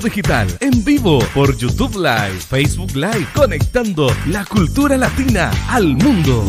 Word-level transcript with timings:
Digital, 0.00 0.48
en 0.60 0.84
vivo 0.84 1.18
por 1.34 1.56
YouTube 1.56 1.96
Live, 1.96 2.38
Facebook 2.40 2.94
Live, 2.94 3.26
conectando 3.34 4.08
la 4.26 4.44
cultura 4.44 4.96
latina 4.96 5.50
al 5.68 5.96
mundo. 5.96 6.44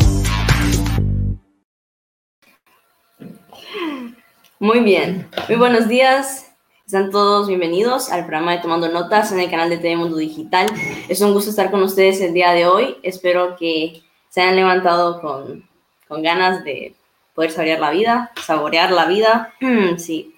Muy 4.58 4.80
bien, 4.80 5.28
muy 5.48 5.58
buenos 5.58 5.88
días. 5.88 6.52
Están 6.86 7.10
todos 7.10 7.48
bienvenidos 7.48 8.10
al 8.10 8.26
programa 8.26 8.52
de 8.52 8.58
Tomando 8.58 8.88
Notas 8.88 9.32
en 9.32 9.40
el 9.40 9.50
canal 9.50 9.70
de 9.70 9.78
TV 9.78 9.96
Mundo 9.96 10.16
Digital. 10.16 10.68
Es 11.08 11.20
un 11.20 11.32
gusto 11.32 11.50
estar 11.50 11.70
con 11.70 11.82
ustedes 11.82 12.20
el 12.20 12.34
día 12.34 12.52
de 12.52 12.66
hoy. 12.66 12.96
Espero 13.02 13.56
que 13.56 14.02
se 14.28 14.42
hayan 14.42 14.56
levantado 14.56 15.20
con, 15.20 15.68
con 16.08 16.22
ganas 16.22 16.64
de 16.64 16.94
poder 17.34 17.50
saborear 17.50 17.80
la 17.80 17.90
vida, 17.90 18.32
saborear 18.44 18.90
la 18.90 19.06
vida. 19.06 19.52
sí, 19.98 20.34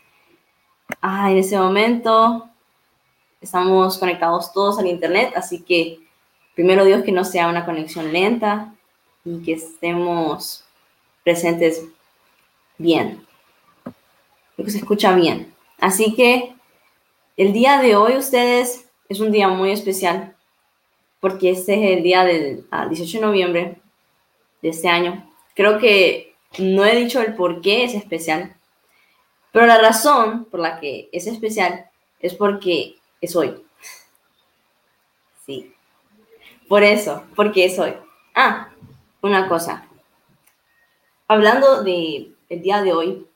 Ah, 1.00 1.30
en 1.30 1.38
ese 1.38 1.58
momento 1.58 2.48
estamos 3.46 3.98
conectados 3.98 4.52
todos 4.52 4.78
al 4.78 4.86
internet, 4.86 5.32
así 5.34 5.62
que 5.62 6.00
primero 6.54 6.84
Dios 6.84 7.02
que 7.04 7.12
no 7.12 7.24
sea 7.24 7.48
una 7.48 7.64
conexión 7.64 8.12
lenta 8.12 8.74
y 9.24 9.42
que 9.42 9.54
estemos 9.54 10.64
presentes 11.24 11.84
bien, 12.78 13.24
que 14.56 14.70
se 14.70 14.78
escucha 14.78 15.14
bien. 15.14 15.52
Así 15.78 16.14
que 16.14 16.54
el 17.36 17.52
día 17.52 17.80
de 17.80 17.96
hoy 17.96 18.16
ustedes 18.16 18.86
es 19.08 19.20
un 19.20 19.30
día 19.30 19.48
muy 19.48 19.70
especial 19.70 20.34
porque 21.20 21.50
este 21.50 21.74
es 21.74 21.98
el 21.98 22.02
día 22.02 22.24
del 22.24 22.66
18 22.88 23.18
de 23.18 23.26
noviembre 23.26 23.76
de 24.62 24.68
este 24.68 24.88
año. 24.88 25.30
Creo 25.54 25.78
que 25.78 26.34
no 26.58 26.84
he 26.84 26.96
dicho 26.96 27.20
el 27.20 27.34
por 27.34 27.60
qué 27.60 27.84
es 27.84 27.94
especial, 27.94 28.56
pero 29.52 29.66
la 29.66 29.78
razón 29.78 30.44
por 30.46 30.60
la 30.60 30.80
que 30.80 31.08
es 31.12 31.26
especial 31.26 31.86
es 32.20 32.34
porque 32.34 32.95
es 33.20 33.34
hoy. 33.36 33.64
Sí. 35.44 35.72
Por 36.68 36.82
eso, 36.82 37.24
porque 37.34 37.64
es 37.64 37.78
hoy. 37.78 37.94
Ah, 38.34 38.70
una 39.22 39.48
cosa. 39.48 39.86
Hablando 41.28 41.82
de 41.82 42.32
el 42.48 42.62
día 42.62 42.82
de 42.82 42.92
hoy, 42.92 43.26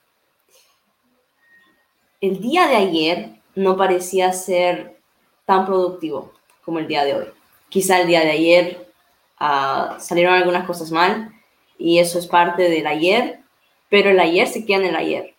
el 2.21 2.41
día 2.41 2.67
de 2.67 2.77
ayer 2.77 3.31
no 3.55 3.77
parecía 3.77 4.33
ser 4.33 5.01
tan 5.47 5.67
productivo 5.67 6.33
como 6.65 6.79
el 6.79 6.87
día 6.87 7.05
de 7.05 7.15
hoy. 7.15 7.27
Quizá 7.69 8.01
el 8.01 8.09
día 8.09 8.21
de 8.21 8.31
ayer 8.31 8.93
uh, 9.41 9.99
salieron 9.99 10.35
algunas 10.35 10.67
cosas 10.67 10.91
mal 10.91 11.33
y 11.79 11.99
eso 11.99 12.19
es 12.19 12.27
parte 12.27 12.69
del 12.69 12.87
ayer, 12.87 13.41
pero 13.89 14.11
el 14.11 14.21
ayer 14.21 14.47
se 14.47 14.65
queda 14.67 14.79
en 14.79 14.87
el 14.87 14.97
ayer 14.97 15.35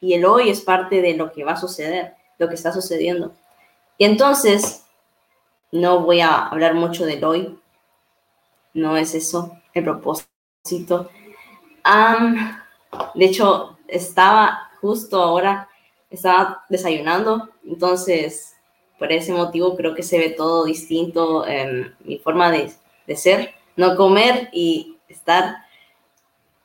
y 0.00 0.14
el 0.14 0.24
hoy 0.24 0.48
es 0.48 0.62
parte 0.62 1.02
de 1.02 1.14
lo 1.14 1.32
que 1.32 1.44
va 1.44 1.52
a 1.52 1.60
suceder, 1.60 2.14
lo 2.40 2.48
que 2.48 2.56
está 2.56 2.72
sucediendo. 2.72 3.32
Y 3.98 4.06
entonces, 4.06 4.84
no 5.70 6.00
voy 6.00 6.20
a 6.20 6.46
hablar 6.46 6.74
mucho 6.74 7.04
del 7.04 7.22
hoy, 7.22 7.56
no 8.74 8.96
es 8.96 9.14
eso 9.14 9.56
el 9.74 9.84
propósito. 9.84 11.10
de 13.14 13.24
hecho, 13.24 13.78
estaba 13.86 14.70
justo 14.80 15.22
ahora, 15.22 15.68
estaba 16.10 16.64
desayunando, 16.68 17.50
entonces, 17.64 18.56
por 18.98 19.12
ese 19.12 19.32
motivo 19.32 19.76
creo 19.76 19.94
que 19.94 20.02
se 20.02 20.18
ve 20.18 20.30
todo 20.30 20.64
distinto 20.64 21.46
en 21.46 21.94
mi 22.00 22.18
forma 22.18 22.50
de, 22.50 22.72
de 23.06 23.16
ser, 23.16 23.54
no 23.76 23.96
comer 23.96 24.48
y 24.52 24.96
estar 25.08 25.58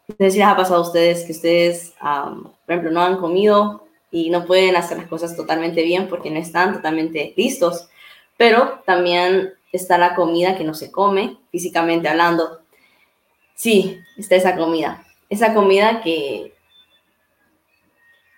no 0.08 0.16
sé 0.18 0.32
si 0.32 0.38
les 0.38 0.48
ha 0.48 0.56
pasado 0.56 0.82
a 0.82 0.88
ustedes 0.88 1.24
que 1.24 1.32
ustedes, 1.32 1.96
por 2.00 2.54
ejemplo, 2.68 2.92
no 2.92 3.02
han 3.02 3.18
comido 3.18 3.85
y 4.16 4.30
no 4.30 4.46
pueden 4.46 4.78
hacer 4.78 4.98
las 4.98 5.08
cosas 5.08 5.36
totalmente 5.36 5.84
bien 5.84 6.08
porque 6.08 6.32
no 6.32 6.40
están 6.40 6.74
totalmente 6.74 7.34
listos, 7.36 7.90
pero 8.38 8.82
también 8.86 9.56
está 9.74 9.98
la 9.98 10.16
comida 10.16 10.58
que 10.58 10.64
no 10.64 10.74
se 10.74 10.90
come, 10.90 11.36
físicamente 11.52 12.08
hablando. 12.08 12.62
Sí, 13.56 14.00
está 14.16 14.38
esa 14.38 14.56
comida. 14.56 15.06
Esa 15.28 15.54
comida 15.54 16.02
que 16.02 16.56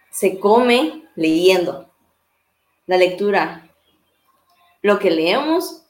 se 0.09 0.39
come 0.39 1.03
leyendo. 1.15 1.93
La 2.87 2.97
lectura. 2.97 3.69
Lo 4.81 4.97
que 4.97 5.11
leemos, 5.11 5.85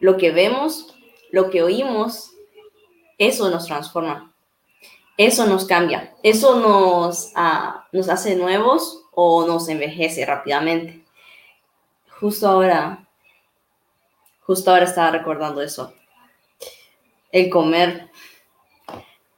lo 0.00 0.16
que 0.16 0.32
vemos, 0.32 0.96
lo 1.30 1.48
que 1.48 1.62
oímos, 1.62 2.32
eso 3.18 3.50
nos 3.50 3.66
transforma 3.66 4.29
eso 5.26 5.46
nos 5.46 5.66
cambia, 5.66 6.14
eso 6.22 6.60
nos, 6.60 7.30
ah, 7.34 7.86
nos 7.92 8.08
hace 8.08 8.36
nuevos 8.36 9.04
o 9.12 9.46
nos 9.46 9.68
envejece 9.68 10.24
rápidamente. 10.24 11.04
Justo 12.18 12.48
ahora, 12.48 13.06
justo 14.40 14.70
ahora 14.70 14.84
estaba 14.86 15.10
recordando 15.10 15.60
eso. 15.60 15.92
El 17.30 17.50
comer, 17.50 18.08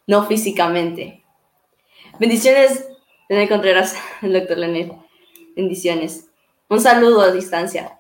no 0.07 0.25
físicamente. 0.25 1.25
Bendiciones, 2.21 2.87
Leonel 3.29 3.49
Contreras, 3.49 3.97
el 4.23 4.33
doctor 4.39 4.59
Leonel. 4.59 4.93
Bendiciones. 5.57 6.29
Un 6.69 6.81
saludo 6.81 7.23
a 7.23 7.33
distancia. 7.33 7.99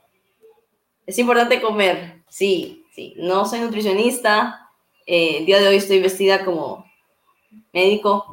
Es 1.05 1.19
importante 1.19 1.61
comer, 1.61 2.23
sí, 2.29 2.87
sí. 2.95 3.15
No 3.17 3.45
soy 3.45 3.59
nutricionista. 3.59 4.71
Eh, 5.05 5.39
el 5.39 5.47
día 5.47 5.61
de 5.61 5.67
hoy 5.67 5.77
estoy 5.77 6.01
vestida 6.01 6.45
como 6.45 6.92
médico, 7.73 8.27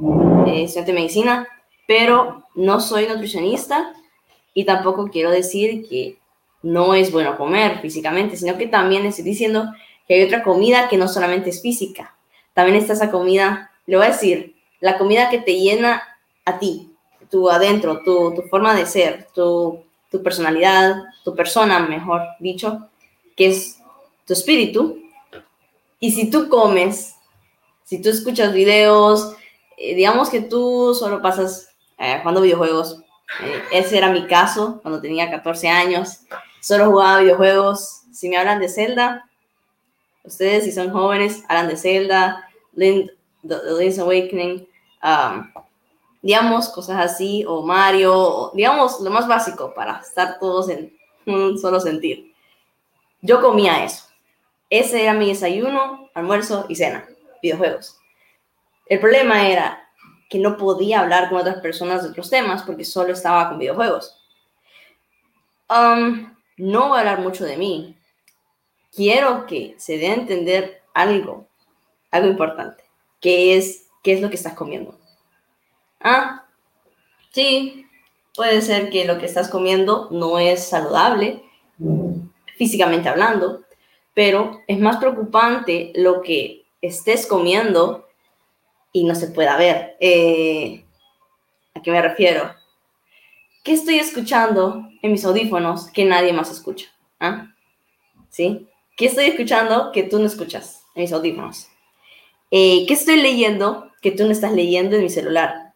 eh, 0.48 0.64
estudiante 0.64 0.92
de 0.92 1.00
medicina, 1.00 1.48
pero 1.88 2.44
no 2.56 2.80
soy 2.80 3.08
nutricionista 3.08 3.94
y 4.54 4.66
tampoco 4.66 5.10
quiero 5.10 5.32
decir 5.32 5.88
que 5.88 6.18
no 6.62 6.94
es 6.94 7.12
bueno 7.12 7.38
comer 7.38 7.80
físicamente, 7.80 8.36
sino 8.36 8.58
que 8.58 8.68
también 8.68 9.06
estoy 9.06 9.24
diciendo 9.24 9.72
que 10.08 10.16
hay 10.16 10.24
otra 10.24 10.44
comida 10.44 10.90
que 10.90 10.98
no 10.98 11.08
solamente 11.08 11.50
es 11.50 11.62
física. 11.62 12.16
También 12.54 12.78
está 12.78 12.94
esa 12.94 13.12
comida, 13.12 13.72
le 13.86 13.96
voy 13.96 14.08
a 14.08 14.10
decir, 14.10 14.56
la 14.82 14.98
comida 14.98 15.30
que 15.30 15.40
te 15.40 15.60
llena 15.60 16.04
a 16.46 16.60
ti, 16.60 16.92
tu 17.30 17.50
adentro, 17.50 18.02
tu, 18.04 18.34
tu 18.34 18.42
forma 18.44 18.76
de 18.76 18.86
ser, 18.86 19.28
tu, 19.34 19.82
tu 20.12 20.22
personalidad, 20.24 20.96
tu 21.24 21.36
persona, 21.36 21.80
mejor 21.80 22.24
dicho, 22.40 22.90
que 23.36 23.48
es 23.48 23.80
tu 24.26 24.34
espíritu. 24.34 25.00
Y 26.00 26.12
si 26.12 26.30
tú 26.30 26.50
comes 26.50 27.16
si 27.90 28.00
tú 28.00 28.10
escuchas 28.10 28.54
videos, 28.54 29.36
eh, 29.76 29.96
digamos 29.96 30.30
que 30.30 30.42
tú 30.42 30.94
solo 30.94 31.24
pasas 31.24 31.76
eh, 31.98 32.20
jugando 32.20 32.42
videojuegos. 32.42 33.02
Eh, 33.42 33.64
ese 33.72 33.98
era 33.98 34.12
mi 34.12 34.28
caso 34.28 34.80
cuando 34.84 35.02
tenía 35.02 35.32
14 35.32 35.68
años. 35.70 36.20
Solo 36.62 36.92
jugaba 36.92 37.22
videojuegos. 37.22 38.04
Si 38.12 38.30
me 38.30 38.38
hablan 38.38 38.60
de 38.60 38.70
Zelda, 38.70 39.28
ustedes 40.24 40.66
si 40.66 40.72
son 40.72 40.92
jóvenes, 40.92 41.44
hablan 41.50 41.68
de 41.68 41.78
Zelda, 41.78 42.48
Lind, 42.74 43.10
Link's 43.42 43.98
Awakening, 43.98 44.68
um, 45.02 45.52
digamos, 46.22 46.70
cosas 46.70 47.04
así, 47.04 47.44
o 47.48 47.64
Mario, 47.64 48.52
digamos, 48.54 49.00
lo 49.02 49.10
más 49.10 49.28
básico 49.28 49.74
para 49.74 49.98
estar 49.98 50.38
todos 50.38 50.70
en 50.70 50.96
un 51.26 51.58
solo 51.58 51.80
sentir. 51.80 52.36
Yo 53.22 53.42
comía 53.42 53.84
eso. 53.84 54.04
Ese 54.70 55.02
era 55.02 55.14
mi 55.16 55.30
desayuno, 55.30 56.12
almuerzo 56.14 56.68
y 56.70 56.76
cena 56.76 57.08
videojuegos. 57.42 57.98
El 58.86 59.00
problema 59.00 59.48
era 59.48 59.90
que 60.30 60.40
no 60.40 60.58
podía 60.58 61.00
hablar 61.00 61.30
con 61.30 61.40
otras 61.40 61.60
personas 61.62 62.04
de 62.04 62.10
otros 62.10 62.30
temas 62.30 62.64
porque 62.64 62.86
solo 62.86 63.14
estaba 63.14 63.50
con 63.50 63.60
videojuegos. 63.60 64.24
Um, 65.70 66.36
no 66.58 66.90
voy 66.90 66.98
a 66.98 67.00
hablar 67.02 67.20
mucho 67.22 67.46
de 67.46 67.58
mí. 67.58 67.98
Quiero 68.92 69.46
que 69.46 69.76
se 69.78 69.98
dé 69.98 70.10
a 70.10 70.16
entender 70.16 70.82
algo, 70.94 71.48
algo 72.12 72.28
importante, 72.28 72.84
que 73.20 73.56
es 73.56 73.88
qué 74.04 74.14
es 74.14 74.22
lo 74.22 74.30
que 74.30 74.36
estás 74.36 74.54
comiendo. 74.54 74.98
Ah, 76.00 76.46
sí, 77.32 77.86
puede 78.36 78.62
ser 78.62 78.90
que 78.90 79.06
lo 79.06 79.20
que 79.20 79.26
estás 79.26 79.50
comiendo 79.50 80.08
no 80.12 80.40
es 80.40 80.68
saludable, 80.68 81.44
físicamente 82.58 83.10
hablando, 83.10 83.64
pero 84.14 84.62
es 84.68 84.80
más 84.80 84.98
preocupante 84.98 85.92
lo 85.96 86.22
que 86.22 86.59
estés 86.82 87.26
comiendo 87.26 88.08
y 88.92 89.04
no 89.04 89.16
se 89.16 89.28
pueda 89.28 89.58
ver. 89.58 89.98
Eh, 90.00 90.86
¿A 91.76 91.82
qué 91.82 91.92
me 91.92 92.02
refiero? 92.02 92.54
¿Qué 93.64 93.74
estoy 93.74 94.00
escuchando 94.00 94.88
en 95.02 95.12
mis 95.12 95.26
audífonos 95.26 95.90
que 95.92 96.06
nadie 96.06 96.34
más 96.34 96.52
escucha? 96.52 96.88
¿Ah? 97.20 97.54
¿Sí? 98.30 98.68
¿Qué 98.96 99.06
estoy 99.06 99.26
escuchando 99.26 99.92
que 99.92 100.04
tú 100.04 100.20
no 100.20 100.26
escuchas 100.26 100.84
en 100.96 101.04
mis 101.04 101.14
audífonos? 101.14 101.68
Eh, 102.52 102.86
¿Qué 102.88 102.94
estoy 102.94 103.18
leyendo 103.22 103.92
que 104.02 104.12
tú 104.12 104.26
no 104.26 104.32
estás 104.32 104.54
leyendo 104.54 104.96
en 104.96 105.04
mi 105.04 105.10
celular? 105.10 105.74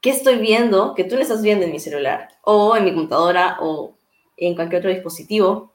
¿Qué 0.00 0.10
estoy 0.10 0.38
viendo 0.38 0.94
que 0.94 1.04
tú 1.04 1.14
no 1.14 1.22
estás 1.22 1.42
viendo 1.42 1.64
en 1.64 1.72
mi 1.72 1.80
celular? 1.80 2.28
O 2.42 2.76
en 2.76 2.84
mi 2.84 2.94
computadora 2.94 3.58
o 3.60 3.94
en 4.36 4.54
cualquier 4.54 4.80
otro 4.80 4.90
dispositivo. 4.90 5.72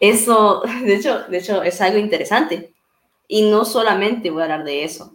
Eso, 0.00 0.62
de 0.84 0.94
hecho, 0.94 1.24
de 1.24 1.38
hecho 1.38 1.62
es 1.62 1.80
algo 1.80 1.98
interesante 1.98 2.72
y 3.28 3.42
no 3.42 3.64
solamente 3.64 4.30
voy 4.30 4.40
a 4.40 4.44
hablar 4.44 4.64
de 4.64 4.82
eso. 4.84 5.14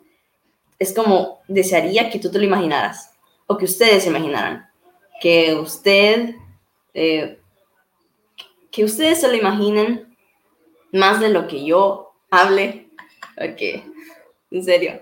Es 0.79 0.93
como 0.93 1.41
desearía 1.47 2.09
que 2.09 2.19
tú 2.19 2.31
te 2.31 2.37
lo 2.37 2.45
imaginaras 2.45 3.11
o 3.47 3.57
que 3.57 3.65
ustedes 3.65 4.03
se 4.03 4.09
imaginaran. 4.09 4.69
Que 5.19 5.55
usted 5.55 6.35
Eh, 6.93 7.39
que 8.69 8.83
ustedes 8.83 9.21
se 9.21 9.27
lo 9.27 9.35
imaginen 9.35 10.15
más 10.91 11.19
de 11.19 11.29
lo 11.29 11.47
que 11.47 11.63
yo 11.65 12.13
hable. 12.31 12.89
Ok, 13.37 13.61
en 14.51 14.63
serio. 14.63 15.01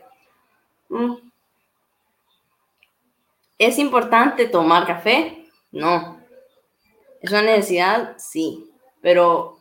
Mm. 0.90 1.16
¿Es 3.58 3.78
importante 3.78 4.48
tomar 4.48 4.86
café? 4.86 5.46
No. 5.72 6.20
¿Es 7.22 7.32
una 7.32 7.44
necesidad? 7.44 8.16
Sí. 8.18 8.70
Pero 9.02 9.58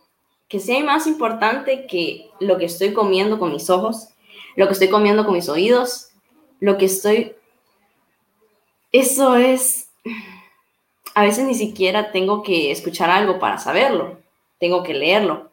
que 0.50 0.58
sea 0.58 0.82
más 0.82 1.06
importante 1.06 1.87
que 1.87 2.29
lo 2.41 2.58
que 2.58 2.64
estoy 2.64 2.93
comiendo 2.93 3.38
con 3.38 3.52
mis 3.52 3.70
ojos, 3.70 4.08
lo 4.56 4.67
que 4.67 4.73
estoy 4.73 4.91
comiendo 4.91 5.25
con 5.25 5.35
mis 5.35 5.49
oídos, 5.49 6.08
lo 6.58 6.76
que 6.76 6.87
estoy... 6.87 7.37
Eso 8.91 9.37
es... 9.37 9.88
A 11.14 11.23
veces 11.23 11.44
ni 11.44 11.55
siquiera 11.55 12.11
tengo 12.11 12.43
que 12.43 12.73
escuchar 12.73 13.11
algo 13.11 13.38
para 13.38 13.58
saberlo, 13.58 14.19
tengo 14.58 14.82
que 14.82 14.93
leerlo. 14.93 15.52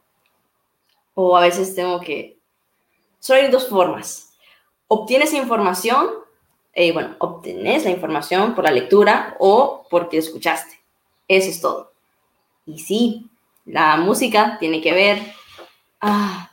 O 1.13 1.37
a 1.37 1.41
veces 1.41 1.75
tengo 1.75 1.99
que... 1.99 2.39
Solo 3.19 3.41
hay 3.41 3.51
dos 3.51 3.69
formas. 3.69 4.33
Obtienes 4.87 5.31
información, 5.33 6.09
eh, 6.73 6.91
bueno, 6.91 7.15
obtenés 7.19 7.83
la 7.83 7.91
información 7.91 8.55
por 8.55 8.63
la 8.63 8.71
lectura 8.71 9.37
o 9.39 9.85
porque 9.91 10.17
escuchaste. 10.17 10.79
Eso 11.27 11.49
es 11.51 11.61
todo. 11.61 11.91
Y 12.65 12.79
sí, 12.79 13.29
la 13.67 13.97
música 13.97 14.57
tiene 14.59 14.81
que 14.81 14.93
ver. 14.93 15.21
Ah, 16.01 16.49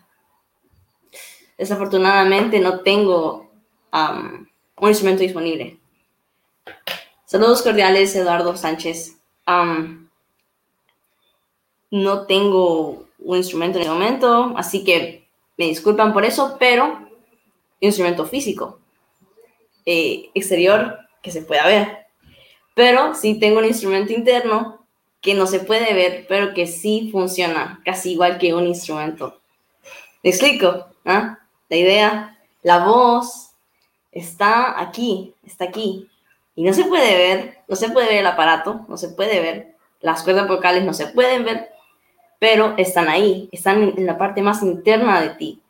desafortunadamente 1.57 2.59
no 2.59 2.81
tengo 2.81 3.51
un 3.93 4.89
instrumento 4.89 5.23
disponible. 5.23 5.79
Saludos 7.25 7.63
cordiales, 7.63 8.15
Eduardo 8.17 8.57
Sánchez. 8.57 9.17
no 11.91 12.27
tengo 12.27 13.07
un 13.21 13.37
instrumento 13.37 13.79
en 13.79 13.83
este 13.83 13.95
momento, 13.95 14.53
así 14.57 14.83
que 14.83 15.29
me 15.57 15.67
disculpan 15.67 16.13
por 16.13 16.25
eso, 16.25 16.57
pero 16.59 17.09
instrumento 17.79 18.27
físico, 18.27 18.81
eh, 19.87 20.31
exterior, 20.35 20.99
que 21.23 21.31
se 21.31 21.43
pueda 21.43 21.67
ver. 21.67 22.07
Pero 22.75 23.15
sí 23.15 23.39
tengo 23.39 23.61
un 23.61 23.67
instrumento 23.67 24.13
interno 24.13 24.84
que 25.25 25.33
no 25.33 25.47
se 25.47 25.61
puede 25.61 25.95
ver, 25.95 26.27
pero 26.29 26.53
que 26.53 26.67
sí 26.67 27.09
funciona, 27.11 27.81
casi 27.83 28.13
igual 28.13 28.37
que 28.37 28.53
un 28.53 28.67
instrumento. 28.67 29.41
¿Me 30.23 30.29
explico? 30.29 30.87
¿Ah? 31.07 31.39
La 31.71 31.77
idea, 31.77 32.39
la 32.63 32.85
voz 32.85 33.53
está 34.13 34.79
aquí, 34.79 35.35
está 35.43 35.65
aquí. 35.65 36.11
Y 36.55 36.63
no 36.63 36.75
se 36.75 36.85
puede 36.85 37.17
ver, 37.17 37.59
no 37.67 37.75
se 37.75 37.89
puede 37.89 38.09
ver 38.09 38.19
el 38.19 38.27
aparato, 38.27 38.85
no 38.87 38.99
se 38.99 39.09
puede 39.09 39.41
ver, 39.41 39.75
las 40.03 40.23
cuerdas 40.23 40.47
vocales 40.47 40.85
no 40.85 40.93
se 40.93 41.07
pueden 41.07 41.47
ver, 41.47 41.71
pero 42.39 42.75
están 42.77 43.09
ahí, 43.09 43.49
están 43.51 43.95
en 43.97 44.05
la 44.05 44.19
parte 44.19 44.43
más 44.43 44.63
interna 44.63 45.23
de 45.23 45.31
ti. 45.31 45.63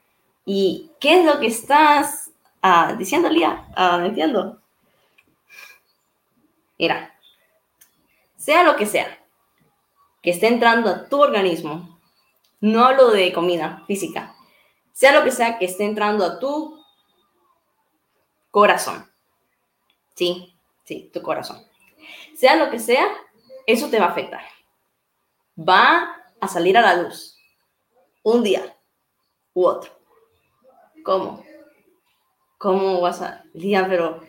¿Y 0.44 0.90
qué 0.98 1.20
es 1.20 1.24
lo 1.24 1.38
que 1.38 1.46
estás 1.46 2.32
ah, 2.60 2.96
diciendo, 2.98 3.30
Lía? 3.30 3.68
Ah, 3.76 4.02
entiendo. 4.04 4.58
Mira, 6.76 7.14
sea 8.36 8.64
lo 8.64 8.74
que 8.74 8.86
sea, 8.86 9.23
que 10.24 10.30
esté 10.30 10.48
entrando 10.48 10.88
a 10.88 11.06
tu 11.06 11.20
organismo, 11.20 12.00
no 12.60 12.82
hablo 12.82 13.10
de 13.10 13.30
comida 13.34 13.84
física, 13.86 14.34
sea 14.90 15.12
lo 15.12 15.22
que 15.22 15.30
sea 15.30 15.58
que 15.58 15.66
esté 15.66 15.84
entrando 15.84 16.24
a 16.24 16.38
tu 16.38 16.82
corazón. 18.50 19.06
Sí, 20.14 20.56
sí, 20.84 21.10
tu 21.12 21.20
corazón. 21.20 21.62
Sea 22.34 22.56
lo 22.56 22.70
que 22.70 22.78
sea, 22.78 23.06
eso 23.66 23.90
te 23.90 23.98
va 23.98 24.06
a 24.06 24.10
afectar. 24.10 24.42
Va 25.58 26.16
a 26.40 26.48
salir 26.48 26.78
a 26.78 26.80
la 26.80 27.02
luz 27.02 27.38
un 28.22 28.42
día 28.42 28.74
u 29.52 29.66
otro. 29.66 29.92
¿Cómo? 31.04 31.44
¿Cómo 32.56 33.02
vas 33.02 33.20
a...? 33.20 33.44
Día, 33.52 33.86
pero... 33.86 34.22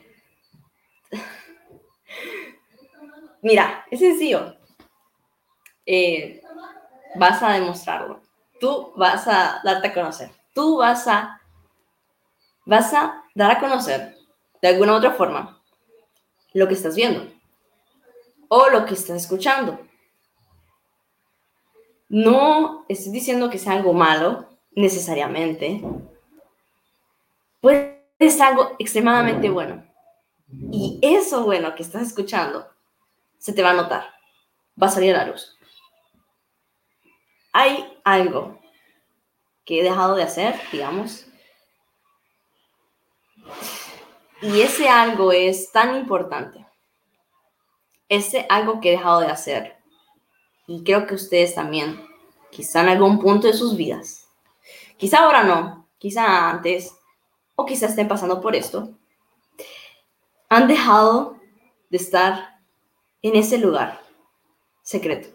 Mira, 3.41 3.85
es 3.89 4.01
sencillo. 4.01 4.54
Eh, 5.85 6.41
vas 7.15 7.41
a 7.41 7.53
demostrarlo. 7.53 8.21
Tú 8.59 8.93
vas 8.95 9.27
a 9.27 9.61
darte 9.63 9.87
a 9.87 9.93
conocer. 9.93 10.31
Tú 10.53 10.77
vas 10.77 11.07
a, 11.07 11.41
vas 12.65 12.93
a 12.93 13.23
dar 13.33 13.51
a 13.51 13.59
conocer 13.59 14.15
de 14.61 14.67
alguna 14.67 14.95
otra 14.95 15.11
forma 15.11 15.61
lo 16.53 16.67
que 16.67 16.73
estás 16.73 16.95
viendo 16.95 17.31
o 18.47 18.69
lo 18.69 18.85
que 18.85 18.93
estás 18.93 19.17
escuchando. 19.23 19.79
No 22.07 22.85
estoy 22.87 23.11
diciendo 23.11 23.49
que 23.49 23.57
sea 23.57 23.73
algo 23.73 23.93
malo 23.93 24.47
necesariamente. 24.71 25.81
Puede 27.59 27.99
ser 28.19 28.41
algo 28.43 28.71
extremadamente 28.79 29.49
bueno. 29.49 29.83
Y 30.71 30.99
eso 31.01 31.43
bueno 31.43 31.75
que 31.75 31.83
estás 31.83 32.03
escuchando 32.03 32.67
se 33.37 33.53
te 33.53 33.63
va 33.63 33.71
a 33.71 33.75
notar. 33.75 34.05
Va 34.81 34.87
a 34.87 34.91
salir 34.91 35.13
a 35.15 35.25
la 35.25 35.31
luz 35.31 35.54
hay 37.57 37.97
algo 38.03 38.59
que 39.63 39.79
he 39.79 39.83
dejado 39.83 40.15
de 40.15 40.23
hacer, 40.23 40.59
digamos, 40.73 41.25
y 44.41 44.59
ese 44.59 44.89
algo 44.89 45.31
es 45.31 45.71
tan 45.71 45.95
importante. 45.95 46.67
Ese 48.09 48.45
algo 48.49 48.81
que 48.81 48.89
he 48.89 48.97
dejado 48.97 49.21
de 49.21 49.27
hacer, 49.27 49.77
y 50.67 50.83
creo 50.83 51.07
que 51.07 51.15
ustedes 51.15 51.55
también, 51.55 52.05
quizá 52.51 52.81
en 52.81 52.89
algún 52.89 53.19
punto 53.19 53.47
de 53.47 53.53
sus 53.53 53.77
vidas, 53.77 54.27
quizá 54.97 55.19
ahora 55.19 55.43
no, 55.43 55.87
quizá 55.97 56.49
antes, 56.49 56.93
o 57.55 57.65
quizá 57.65 57.85
estén 57.85 58.09
pasando 58.09 58.41
por 58.41 58.53
esto, 58.53 58.89
han 60.49 60.67
dejado 60.67 61.39
de 61.89 61.95
estar 61.95 62.59
en 63.21 63.37
ese 63.37 63.57
lugar 63.57 64.01
secreto 64.83 65.34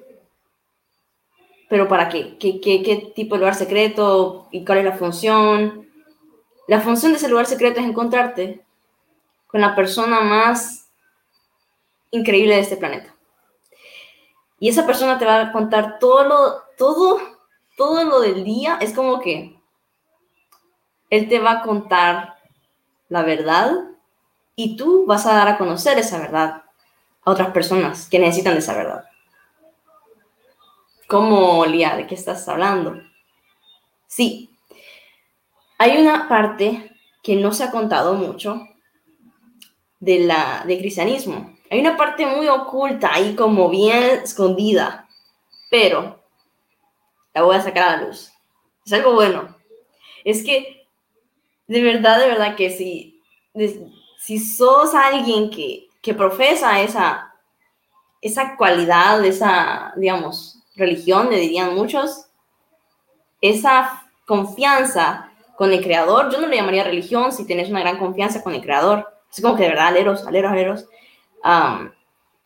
pero 1.70 1.86
¿para 1.86 2.08
qué? 2.08 2.36
¿Qué, 2.36 2.60
qué? 2.60 3.12
tipo 3.14 3.36
de 3.36 3.38
lugar 3.38 3.54
secreto 3.54 4.48
y 4.50 4.64
cuál 4.64 4.78
es 4.78 4.84
la 4.84 4.98
función? 4.98 5.88
La 6.66 6.80
función 6.80 7.12
de 7.12 7.18
ese 7.18 7.28
lugar 7.28 7.46
secreto 7.46 7.78
es 7.78 7.86
encontrarte 7.86 8.64
con 9.46 9.60
la 9.60 9.76
persona 9.76 10.20
más 10.20 10.90
increíble 12.10 12.56
de 12.56 12.60
este 12.62 12.76
planeta. 12.76 13.14
Y 14.58 14.68
esa 14.68 14.84
persona 14.84 15.16
te 15.16 15.24
va 15.24 15.40
a 15.40 15.52
contar 15.52 16.00
todo 16.00 16.24
lo, 16.24 16.62
todo, 16.76 17.20
todo 17.76 18.02
lo 18.02 18.18
del 18.18 18.42
día. 18.42 18.76
Es 18.80 18.92
como 18.92 19.20
que 19.20 19.56
él 21.08 21.28
te 21.28 21.38
va 21.38 21.52
a 21.52 21.62
contar 21.62 22.34
la 23.08 23.22
verdad 23.22 23.70
y 24.56 24.76
tú 24.76 25.06
vas 25.06 25.24
a 25.24 25.34
dar 25.34 25.46
a 25.46 25.56
conocer 25.56 25.98
esa 25.98 26.18
verdad 26.18 26.64
a 27.22 27.30
otras 27.30 27.52
personas 27.52 28.08
que 28.08 28.18
necesitan 28.18 28.56
esa 28.56 28.74
verdad. 28.74 29.09
¿Cómo, 31.10 31.66
Lía? 31.66 31.96
¿De 31.96 32.06
qué 32.06 32.14
estás 32.14 32.48
hablando? 32.48 33.02
Sí, 34.06 34.56
hay 35.76 36.00
una 36.00 36.28
parte 36.28 36.92
que 37.20 37.34
no 37.34 37.52
se 37.52 37.64
ha 37.64 37.72
contado 37.72 38.14
mucho 38.14 38.68
de 39.98 40.20
la, 40.20 40.62
de 40.64 40.78
cristianismo. 40.78 41.58
Hay 41.68 41.80
una 41.80 41.96
parte 41.96 42.24
muy 42.26 42.46
oculta 42.46 43.12
ahí 43.12 43.34
como 43.34 43.68
bien 43.68 44.20
escondida, 44.22 45.08
pero 45.68 46.22
la 47.34 47.42
voy 47.42 47.56
a 47.56 47.62
sacar 47.62 47.88
a 47.88 47.96
la 47.96 48.06
luz. 48.06 48.30
Es 48.86 48.92
algo 48.92 49.12
bueno. 49.12 49.56
Es 50.24 50.44
que 50.44 50.86
de 51.66 51.82
verdad, 51.82 52.20
de 52.20 52.28
verdad 52.28 52.54
que 52.54 52.70
si, 52.70 53.20
si 54.16 54.38
sos 54.38 54.94
alguien 54.94 55.50
que, 55.50 55.88
que 56.02 56.14
profesa 56.14 56.80
esa, 56.80 57.34
esa 58.20 58.56
cualidad, 58.56 59.24
esa, 59.24 59.92
digamos, 59.96 60.59
religión, 60.76 61.30
le 61.30 61.38
dirían 61.38 61.74
muchos, 61.74 62.26
esa 63.40 64.04
confianza 64.26 65.32
con 65.56 65.72
el 65.72 65.82
creador, 65.82 66.30
yo 66.30 66.40
no 66.40 66.46
le 66.46 66.56
llamaría 66.56 66.84
religión 66.84 67.32
si 67.32 67.44
tienes 67.44 67.68
una 67.68 67.80
gran 67.80 67.98
confianza 67.98 68.42
con 68.42 68.54
el 68.54 68.62
creador, 68.62 69.06
es 69.30 69.42
como 69.42 69.56
que 69.56 69.64
de 69.64 69.68
verdad, 69.70 69.88
aleros, 69.88 70.26
aleros, 70.26 70.52
aleros, 70.52 70.86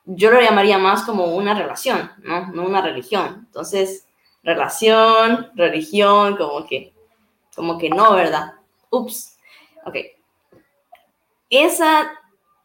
yo 0.06 0.30
lo 0.30 0.40
llamaría 0.40 0.78
más 0.78 1.02
como 1.02 1.34
una 1.34 1.54
relación, 1.54 2.10
¿no? 2.18 2.48
No 2.48 2.64
una 2.64 2.82
religión. 2.82 3.44
Entonces, 3.46 4.06
relación, 4.42 5.50
religión, 5.54 6.36
como 6.36 6.66
que, 6.66 6.92
como 7.54 7.78
que 7.78 7.88
no, 7.88 8.14
¿verdad? 8.14 8.52
Ups. 8.90 9.38
Ok. 9.86 9.96
Esa 11.48 12.20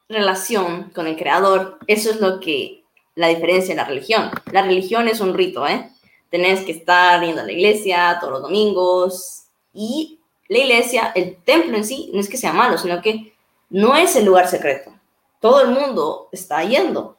relación 0.09 0.89
con 0.89 1.07
el 1.07 1.15
creador, 1.15 1.79
eso 1.87 2.09
es 2.09 2.19
lo 2.19 2.39
que 2.39 2.78
la 3.19 3.27
diferencia 3.27 3.75
de 3.75 3.81
la 3.81 3.87
religión. 3.87 4.31
La 4.53 4.61
religión 4.61 5.09
es 5.09 5.19
un 5.19 5.33
rito, 5.33 5.67
¿eh? 5.67 5.89
Tenés 6.29 6.61
que 6.61 6.71
estar 6.71 7.21
yendo 7.21 7.41
a 7.41 7.43
la 7.43 7.51
iglesia 7.51 8.17
todos 8.17 8.31
los 8.31 8.41
domingos 8.43 9.47
y 9.73 10.21
la 10.47 10.59
iglesia, 10.59 11.11
el 11.13 11.35
templo 11.43 11.75
en 11.75 11.83
sí, 11.83 12.09
no 12.13 12.21
es 12.21 12.29
que 12.29 12.37
sea 12.37 12.53
malo, 12.53 12.77
sino 12.77 13.01
que 13.01 13.33
no 13.69 13.95
es 13.97 14.15
el 14.15 14.23
lugar 14.23 14.47
secreto. 14.47 14.93
Todo 15.41 15.61
el 15.61 15.67
mundo 15.67 16.29
está 16.31 16.63
yendo. 16.63 17.17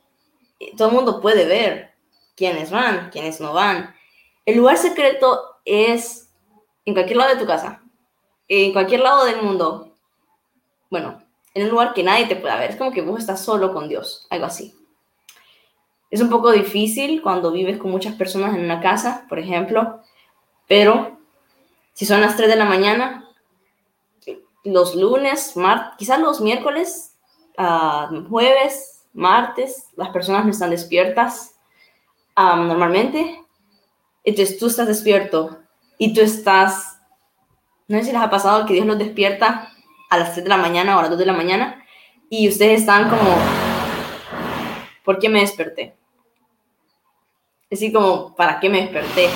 Todo 0.78 0.88
el 0.88 0.94
mundo 0.94 1.20
puede 1.20 1.44
ver 1.44 1.92
quiénes 2.34 2.70
van, 2.70 3.10
quiénes 3.10 3.38
no 3.38 3.52
van. 3.52 3.94
El 4.46 4.56
lugar 4.56 4.78
secreto 4.78 5.58
es 5.66 6.30
en 6.86 6.94
cualquier 6.94 7.18
lado 7.18 7.34
de 7.34 7.40
tu 7.40 7.46
casa, 7.46 7.82
en 8.48 8.72
cualquier 8.72 9.00
lado 9.00 9.26
del 9.26 9.42
mundo. 9.42 9.98
Bueno, 10.88 11.22
en 11.52 11.64
un 11.64 11.70
lugar 11.70 11.92
que 11.92 12.02
nadie 12.02 12.26
te 12.26 12.36
pueda 12.36 12.56
ver. 12.56 12.70
Es 12.70 12.76
como 12.76 12.90
que 12.90 13.02
vos 13.02 13.20
estás 13.20 13.44
solo 13.44 13.74
con 13.74 13.86
Dios, 13.86 14.26
algo 14.30 14.46
así. 14.46 14.79
Es 16.10 16.20
un 16.20 16.28
poco 16.28 16.50
difícil 16.50 17.22
cuando 17.22 17.52
vives 17.52 17.78
con 17.78 17.90
muchas 17.90 18.16
personas 18.16 18.54
en 18.54 18.64
una 18.64 18.80
casa, 18.80 19.26
por 19.28 19.38
ejemplo, 19.38 20.00
pero 20.66 21.18
si 21.92 22.04
son 22.04 22.20
las 22.20 22.36
3 22.36 22.48
de 22.48 22.56
la 22.56 22.64
mañana, 22.64 23.28
los 24.64 24.94
lunes, 24.94 25.54
quizás 25.96 26.20
los 26.20 26.40
miércoles, 26.40 27.16
ah, 27.56 28.10
jueves, 28.28 29.06
martes, 29.12 29.86
las 29.96 30.10
personas 30.10 30.44
no 30.44 30.50
están 30.50 30.70
despiertas 30.70 31.56
normalmente. 32.36 33.42
Entonces 34.24 34.58
tú 34.58 34.66
estás 34.66 34.86
despierto 34.86 35.58
y 35.98 36.14
tú 36.14 36.20
estás, 36.20 36.98
no 37.88 37.98
sé 37.98 38.04
si 38.04 38.12
les 38.12 38.20
ha 38.20 38.30
pasado 38.30 38.66
que 38.66 38.74
Dios 38.74 38.86
los 38.86 38.98
despierta 38.98 39.70
a 40.08 40.18
las 40.18 40.32
3 40.32 40.44
de 40.44 40.50
la 40.50 40.56
mañana 40.56 40.96
o 40.96 40.98
a 40.98 41.02
las 41.02 41.10
2 41.10 41.18
de 41.18 41.26
la 41.26 41.32
mañana 41.32 41.84
y 42.28 42.48
ustedes 42.48 42.80
están 42.80 43.10
como, 43.10 43.36
¿por 45.04 45.18
qué 45.18 45.28
me 45.28 45.40
desperté? 45.40 45.99
Es 47.70 47.78
decir, 47.78 47.92
como, 47.92 48.34
¿para 48.34 48.58
qué 48.58 48.68
me 48.68 48.82
desperté? 48.82 49.30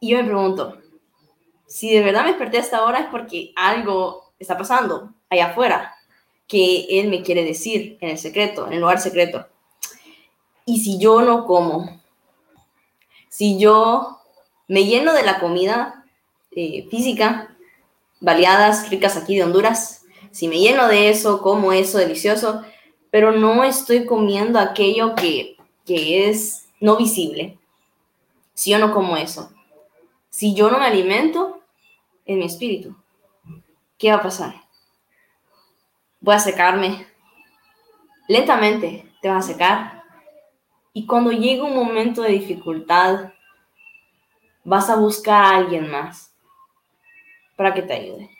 Y 0.00 0.10
yo 0.10 0.16
me 0.16 0.24
pregunto, 0.24 0.78
si 1.66 1.92
de 1.92 2.02
verdad 2.02 2.22
me 2.22 2.30
desperté 2.30 2.58
hasta 2.58 2.78
ahora 2.78 3.00
es 3.00 3.06
porque 3.08 3.52
algo 3.54 4.32
está 4.38 4.56
pasando 4.56 5.12
allá 5.28 5.48
afuera 5.48 5.94
que 6.48 6.86
Él 6.88 7.08
me 7.08 7.22
quiere 7.22 7.44
decir 7.44 7.98
en 8.00 8.10
el 8.10 8.18
secreto, 8.18 8.66
en 8.66 8.72
el 8.72 8.80
lugar 8.80 9.00
secreto. 9.00 9.46
Y 10.64 10.80
si 10.80 10.98
yo 10.98 11.20
no 11.20 11.44
como, 11.44 12.00
si 13.28 13.58
yo 13.58 14.20
me 14.68 14.84
lleno 14.86 15.12
de 15.12 15.24
la 15.24 15.38
comida 15.38 16.04
eh, 16.52 16.86
física, 16.90 17.54
baleadas 18.20 18.88
ricas 18.88 19.16
aquí 19.16 19.36
de 19.36 19.44
Honduras, 19.44 20.06
si 20.30 20.48
me 20.48 20.58
lleno 20.58 20.88
de 20.88 21.10
eso, 21.10 21.42
como 21.42 21.72
eso 21.72 21.98
delicioso, 21.98 22.62
pero 23.10 23.32
no 23.32 23.62
estoy 23.62 24.06
comiendo 24.06 24.58
aquello 24.58 25.14
que, 25.14 25.55
que 25.86 26.28
es 26.28 26.68
no 26.80 26.96
visible, 26.96 27.58
si 28.52 28.70
yo 28.72 28.78
no 28.78 28.92
como 28.92 29.16
eso, 29.16 29.50
si 30.28 30.54
yo 30.54 30.70
no 30.70 30.78
me 30.78 30.86
alimento 30.86 31.62
en 32.26 32.40
mi 32.40 32.44
espíritu, 32.44 32.94
¿qué 33.96 34.10
va 34.10 34.16
a 34.16 34.22
pasar? 34.22 34.54
Voy 36.20 36.34
a 36.34 36.40
secarme. 36.40 37.06
Lentamente 38.28 39.10
te 39.22 39.28
vas 39.28 39.44
a 39.44 39.52
secar. 39.52 40.04
Y 40.92 41.06
cuando 41.06 41.30
llegue 41.30 41.62
un 41.62 41.74
momento 41.74 42.22
de 42.22 42.32
dificultad, 42.32 43.32
vas 44.64 44.90
a 44.90 44.96
buscar 44.96 45.44
a 45.44 45.56
alguien 45.56 45.90
más 45.90 46.34
para 47.56 47.72
que 47.72 47.82
te 47.82 47.94
ayude. 47.94 48.30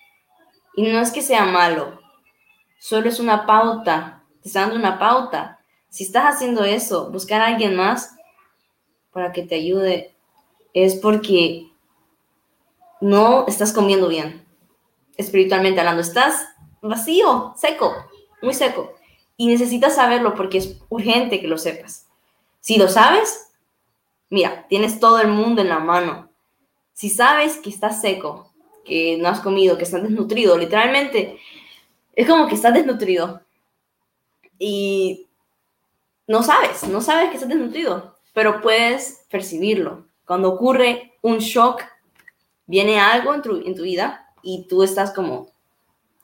Y 0.74 0.82
no 0.82 1.00
es 1.00 1.10
que 1.10 1.22
sea 1.22 1.44
malo, 1.44 2.00
solo 2.78 3.08
es 3.08 3.20
una 3.20 3.46
pauta, 3.46 4.24
te 4.42 4.48
está 4.48 4.62
dando 4.62 4.76
una 4.76 4.98
pauta. 4.98 5.55
Si 5.96 6.04
estás 6.04 6.34
haciendo 6.34 6.62
eso, 6.62 7.10
buscar 7.10 7.40
a 7.40 7.46
alguien 7.46 7.74
más 7.74 8.14
para 9.12 9.32
que 9.32 9.44
te 9.44 9.54
ayude, 9.54 10.14
es 10.74 10.94
porque 10.96 11.70
no 13.00 13.46
estás 13.46 13.72
comiendo 13.72 14.06
bien, 14.06 14.44
espiritualmente 15.16 15.80
hablando. 15.80 16.02
Estás 16.02 16.48
vacío, 16.82 17.54
seco, 17.56 17.94
muy 18.42 18.52
seco. 18.52 18.92
Y 19.38 19.46
necesitas 19.46 19.94
saberlo 19.94 20.34
porque 20.34 20.58
es 20.58 20.78
urgente 20.90 21.40
que 21.40 21.46
lo 21.46 21.56
sepas. 21.56 22.08
Si 22.60 22.76
lo 22.76 22.88
sabes, 22.88 23.54
mira, 24.28 24.66
tienes 24.68 25.00
todo 25.00 25.18
el 25.18 25.28
mundo 25.28 25.62
en 25.62 25.70
la 25.70 25.78
mano. 25.78 26.28
Si 26.92 27.08
sabes 27.08 27.56
que 27.56 27.70
estás 27.70 28.02
seco, 28.02 28.52
que 28.84 29.16
no 29.16 29.30
has 29.30 29.40
comido, 29.40 29.78
que 29.78 29.84
estás 29.84 30.02
desnutrido, 30.02 30.58
literalmente, 30.58 31.38
es 32.14 32.28
como 32.28 32.48
que 32.48 32.54
estás 32.54 32.74
desnutrido. 32.74 33.40
Y 34.58 35.25
no 36.26 36.42
sabes, 36.42 36.88
no 36.88 37.00
sabes 37.00 37.28
que 37.30 37.36
estás 37.36 37.48
desnutrido, 37.48 38.16
pero 38.32 38.60
puedes 38.60 39.24
percibirlo. 39.30 40.06
Cuando 40.26 40.48
ocurre 40.52 41.14
un 41.22 41.38
shock 41.38 41.82
viene 42.66 42.98
algo 42.98 43.34
en 43.34 43.42
tu, 43.42 43.56
en 43.56 43.74
tu 43.74 43.82
vida 43.82 44.34
y 44.42 44.66
tú 44.68 44.82
estás 44.82 45.12
como, 45.12 45.52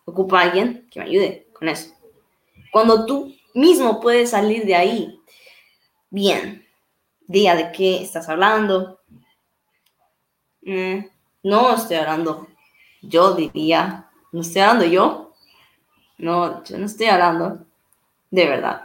ocupa 0.05 0.41
a 0.41 0.43
alguien 0.43 0.89
que 0.91 1.01
me 1.01 1.07
ayude 1.07 1.49
con 1.53 1.69
eso. 1.69 1.93
Cuando 2.73 3.07
tú 3.07 3.35
mismo 3.55 4.01
puedes 4.01 4.31
salir 4.31 4.65
de 4.65 4.75
ahí, 4.75 5.21
bien, 6.11 6.67
diga 7.27 7.55
de 7.55 7.71
qué 7.73 8.03
estás 8.03 8.29
hablando. 8.29 9.01
Mm, 10.63 11.07
no 11.45 11.75
estoy 11.75 11.97
hablando, 11.97 12.49
yo 13.03 13.35
diría, 13.35 14.11
no 14.33 14.41
estoy 14.41 14.63
hablando 14.63 14.87
yo. 14.87 15.35
No, 16.19 16.63
yo 16.65 16.79
no 16.79 16.87
estoy 16.87 17.07
hablando 17.07 17.67
de 18.31 18.47
verdad. 18.47 18.83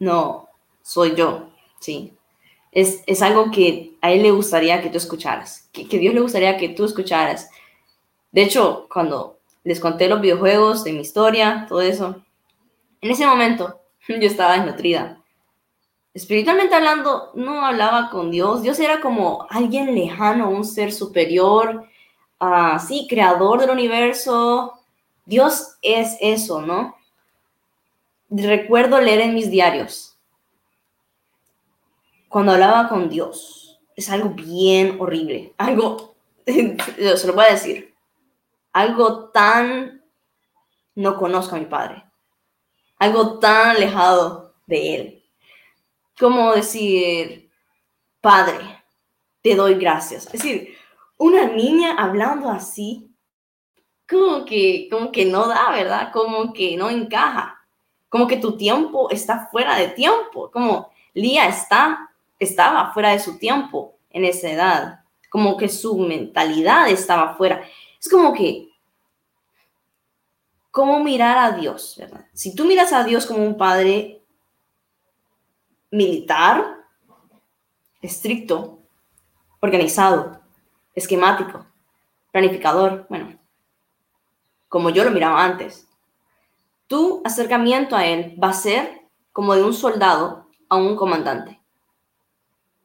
No, 0.00 0.48
soy 0.82 1.14
yo, 1.14 1.50
sí 1.78 2.12
es, 2.72 3.22
algo 3.22 3.50
que 3.50 3.96
a 4.00 4.12
él 4.12 4.22
le 4.22 4.30
gustaría 4.30 4.80
que 4.80 4.90
tú 4.90 4.98
escucharas, 4.98 5.68
que, 5.72 5.88
que 5.88 5.98
Dios 5.98 6.14
le 6.14 6.20
gustaría 6.20 6.56
que 6.56 6.68
tú 6.70 6.84
escucharas. 6.84 7.50
De 8.30 8.42
hecho, 8.42 8.86
cuando 8.92 9.38
les 9.64 9.80
conté 9.80 10.08
los 10.08 10.20
videojuegos 10.20 10.84
de 10.84 10.92
mi 10.92 11.00
historia, 11.00 11.66
todo 11.68 11.80
eso, 11.80 12.22
en 13.00 13.10
ese 13.10 13.26
momento 13.26 13.80
yo 14.08 14.26
estaba 14.26 14.54
desnutrida. 14.54 15.18
Espiritualmente 16.12 16.74
hablando, 16.74 17.30
no 17.34 17.64
hablaba 17.64 18.10
con 18.10 18.30
Dios. 18.32 18.62
Dios 18.62 18.80
era 18.80 19.00
como 19.00 19.46
alguien 19.48 19.94
lejano, 19.94 20.50
un 20.50 20.64
ser 20.64 20.92
superior, 20.92 21.84
así, 22.40 23.06
creador 23.08 23.60
del 23.60 23.70
universo. 23.70 24.80
Dios 25.24 25.76
es 25.82 26.16
eso, 26.20 26.62
¿no? 26.62 26.96
Recuerdo 28.30 29.00
leer 29.00 29.20
en 29.20 29.34
mis 29.34 29.50
diarios 29.50 30.18
cuando 32.28 32.52
hablaba 32.52 32.88
con 32.88 33.08
Dios. 33.08 33.80
Es 33.96 34.08
algo 34.08 34.30
bien 34.30 34.96
horrible, 35.00 35.52
algo, 35.58 36.14
se 36.46 37.26
lo 37.26 37.34
voy 37.34 37.44
a 37.44 37.52
decir, 37.52 37.94
algo 38.72 39.30
tan, 39.30 40.02
no 40.94 41.16
conozco 41.16 41.56
a 41.56 41.58
mi 41.58 41.66
padre, 41.66 42.04
algo 42.98 43.38
tan 43.38 43.76
alejado 43.76 44.54
de 44.66 44.94
él. 44.94 45.24
Como 46.18 46.54
decir, 46.54 47.50
Padre, 48.20 48.84
te 49.42 49.54
doy 49.54 49.74
gracias. 49.74 50.26
Es 50.26 50.32
decir, 50.32 50.76
una 51.16 51.46
niña 51.46 51.96
hablando 51.96 52.50
así, 52.50 53.10
como 54.08 54.44
que, 54.44 54.88
como 54.90 55.10
que 55.10 55.24
no 55.24 55.48
da, 55.48 55.70
¿verdad? 55.70 56.12
Como 56.12 56.52
que 56.52 56.76
no 56.76 56.90
encaja. 56.90 57.59
Como 58.10 58.26
que 58.26 58.36
tu 58.36 58.58
tiempo 58.58 59.08
está 59.08 59.48
fuera 59.50 59.76
de 59.76 59.88
tiempo. 59.88 60.50
Como 60.50 60.90
Lía 61.14 61.48
está 61.48 62.10
estaba 62.40 62.92
fuera 62.92 63.10
de 63.10 63.20
su 63.20 63.38
tiempo 63.38 63.94
en 64.10 64.24
esa 64.24 64.50
edad, 64.50 65.04
como 65.28 65.56
que 65.56 65.68
su 65.68 65.96
mentalidad 65.98 66.88
estaba 66.88 67.34
fuera. 67.34 67.62
Es 68.00 68.08
como 68.08 68.32
que, 68.32 68.70
¿cómo 70.70 71.04
mirar 71.04 71.38
a 71.38 71.52
Dios? 71.52 71.96
¿verdad? 71.98 72.26
Si 72.32 72.54
tú 72.54 72.64
miras 72.64 72.92
a 72.92 73.04
Dios 73.04 73.26
como 73.26 73.44
un 73.44 73.56
padre 73.56 74.22
militar, 75.90 76.78
estricto, 78.00 78.78
organizado, 79.60 80.40
esquemático, 80.94 81.66
planificador, 82.32 83.06
bueno, 83.10 83.38
como 84.68 84.88
yo 84.88 85.04
lo 85.04 85.10
miraba 85.10 85.44
antes, 85.44 85.86
tu 86.90 87.22
acercamiento 87.24 87.94
a 87.94 88.04
Él 88.04 88.36
va 88.42 88.48
a 88.48 88.52
ser 88.52 89.02
como 89.30 89.54
de 89.54 89.62
un 89.62 89.72
soldado 89.72 90.48
a 90.68 90.74
un 90.74 90.96
comandante 90.96 91.60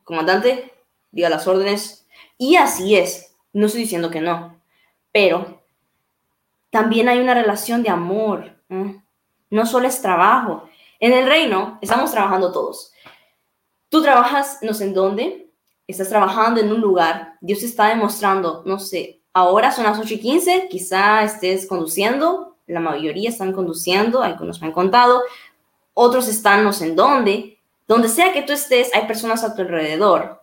comandante, 0.05 0.71
diga 1.11 1.29
las 1.29 1.45
órdenes. 1.47 2.07
Y 2.37 2.55
así 2.55 2.95
es, 2.95 3.35
no 3.51 3.65
estoy 3.65 3.81
diciendo 3.81 4.09
que 4.09 4.21
no, 4.21 4.61
pero 5.11 5.63
también 6.69 7.09
hay 7.09 7.19
una 7.19 7.33
relación 7.33 7.83
de 7.83 7.89
amor. 7.89 8.55
No 9.49 9.65
solo 9.65 9.87
es 9.87 10.01
trabajo. 10.01 10.69
En 10.99 11.11
el 11.11 11.25
reino 11.25 11.77
estamos 11.81 12.11
trabajando 12.11 12.51
todos. 12.53 12.93
Tú 13.89 14.01
trabajas 14.01 14.59
no 14.61 14.73
sé 14.73 14.85
en 14.85 14.93
dónde, 14.93 15.51
estás 15.87 16.09
trabajando 16.09 16.61
en 16.61 16.71
un 16.71 16.81
lugar, 16.81 17.33
Dios 17.41 17.63
está 17.63 17.87
demostrando, 17.87 18.63
no 18.65 18.79
sé, 18.79 19.21
ahora 19.33 19.71
son 19.71 19.85
las 19.85 19.99
8 19.99 20.15
y 20.15 20.19
15, 20.19 20.67
quizá 20.69 21.23
estés 21.23 21.67
conduciendo, 21.67 22.54
la 22.67 22.79
mayoría 22.79 23.29
están 23.29 23.53
conduciendo, 23.53 24.21
algunos 24.21 24.61
me 24.61 24.67
han 24.67 24.73
contado, 24.73 25.21
otros 25.93 26.27
están 26.27 26.63
no 26.63 26.73
sé 26.73 26.87
en 26.87 26.95
dónde, 26.95 27.59
donde 27.87 28.09
sea 28.09 28.33
que 28.33 28.41
tú 28.41 28.53
estés, 28.53 28.93
hay 28.93 29.05
personas 29.05 29.43
a 29.43 29.55
tu 29.55 29.61
alrededor. 29.61 30.41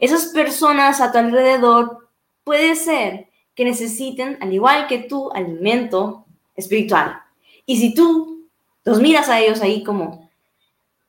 Esas 0.00 0.26
personas 0.26 1.00
a 1.00 1.12
tu 1.12 1.18
alrededor 1.18 2.08
puede 2.44 2.76
ser 2.76 3.28
que 3.54 3.64
necesiten, 3.64 4.38
al 4.40 4.52
igual 4.52 4.86
que 4.86 4.98
tú, 4.98 5.30
alimento 5.32 6.26
espiritual. 6.54 7.22
Y 7.64 7.78
si 7.78 7.94
tú 7.94 8.46
los 8.84 9.00
miras 9.00 9.28
a 9.28 9.40
ellos 9.40 9.60
ahí 9.60 9.82
como, 9.82 10.30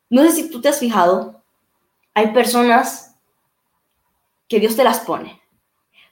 No 0.10 0.24
sé 0.24 0.32
si 0.32 0.50
tú 0.50 0.62
te 0.62 0.70
has 0.70 0.80
fijado, 0.80 1.44
hay 2.14 2.32
personas 2.34 3.16
que 4.48 4.60
Dios 4.60 4.76
te 4.78 4.86
las 4.86 5.02
pone. 5.02 5.42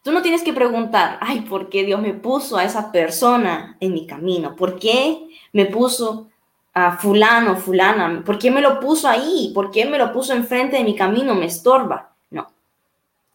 Tú 0.06 0.12
no 0.12 0.22
tienes 0.22 0.44
que 0.44 0.54
preguntar, 0.54 1.18
ay, 1.20 1.42
¿por 1.42 1.68
qué 1.68 1.84
Dios 1.84 2.00
me 2.00 2.14
puso 2.14 2.58
a 2.58 2.64
esa 2.64 2.92
persona 2.92 3.76
en 3.80 3.92
mi 3.92 4.06
camino? 4.06 4.56
¿Por 4.56 4.78
qué 4.78 5.28
me 5.52 5.66
puso 5.66 6.30
a 6.76 6.96
fulano, 6.96 7.56
fulana? 7.56 8.22
¿Por 8.24 8.38
qué 8.38 8.52
me 8.52 8.62
lo 8.62 8.80
puso 8.80 9.08
ahí? 9.08 9.52
¿Por 9.56 9.72
qué 9.72 9.88
me 9.88 9.98
lo 9.98 10.14
puso 10.14 10.34
enfrente 10.34 10.78
de 10.78 10.84
mi 10.84 10.96
camino? 10.96 11.34
Me 11.34 11.48
estorba. 11.48 12.14
No, 12.30 12.52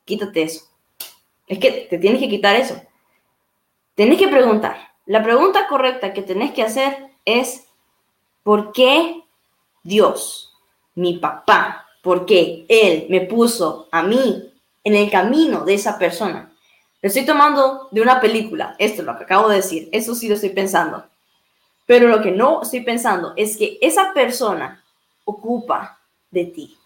quítate 0.05 0.45
eso. 0.45 0.69
Es 1.49 1.59
que 1.59 1.89
te 1.91 1.99
tienes 1.99 2.21
que 2.21 2.29
quitar 2.29 2.55
eso. 2.55 2.81
Tienes 3.97 4.21
que 4.21 4.29
preguntar. 4.29 4.77
La 5.07 5.25
pregunta 5.25 5.67
correcta 5.67 6.13
que 6.13 6.23
tenés 6.23 6.53
que 6.53 6.63
hacer 6.63 7.09
es, 7.25 7.67
¿por 8.45 8.71
qué 8.71 9.25
Dios, 9.83 10.57
mi 10.95 11.19
papá, 11.19 11.89
por 12.01 12.27
qué 12.27 12.65
Él 12.69 13.07
me 13.11 13.23
puso 13.23 13.89
a 13.91 14.05
mí 14.05 14.53
en 14.85 14.95
el 14.95 15.11
camino 15.11 15.65
de 15.65 15.75
esa 15.75 15.99
persona? 15.99 16.50
Lo 17.03 17.09
estoy 17.09 17.25
tomando 17.25 17.89
de 17.91 18.03
una 18.03 18.21
película, 18.21 18.77
esto 18.79 19.01
es 19.03 19.07
lo 19.07 19.17
que 19.17 19.25
acabo 19.25 19.49
de 19.49 19.57
decir, 19.57 19.89
eso 19.93 20.15
sí 20.15 20.29
lo 20.29 20.35
estoy 20.35 20.51
pensando. 20.51 21.07
Pero 21.87 22.09
lo 22.09 22.23
que 22.23 22.31
no 22.31 22.63
estoy 22.63 22.83
pensando 22.83 23.33
es 23.37 23.57
que 23.57 23.79
esa 23.81 24.13
persona 24.13 24.85
ocupa 25.25 25.99
de 26.31 26.45
ti. 26.45 26.77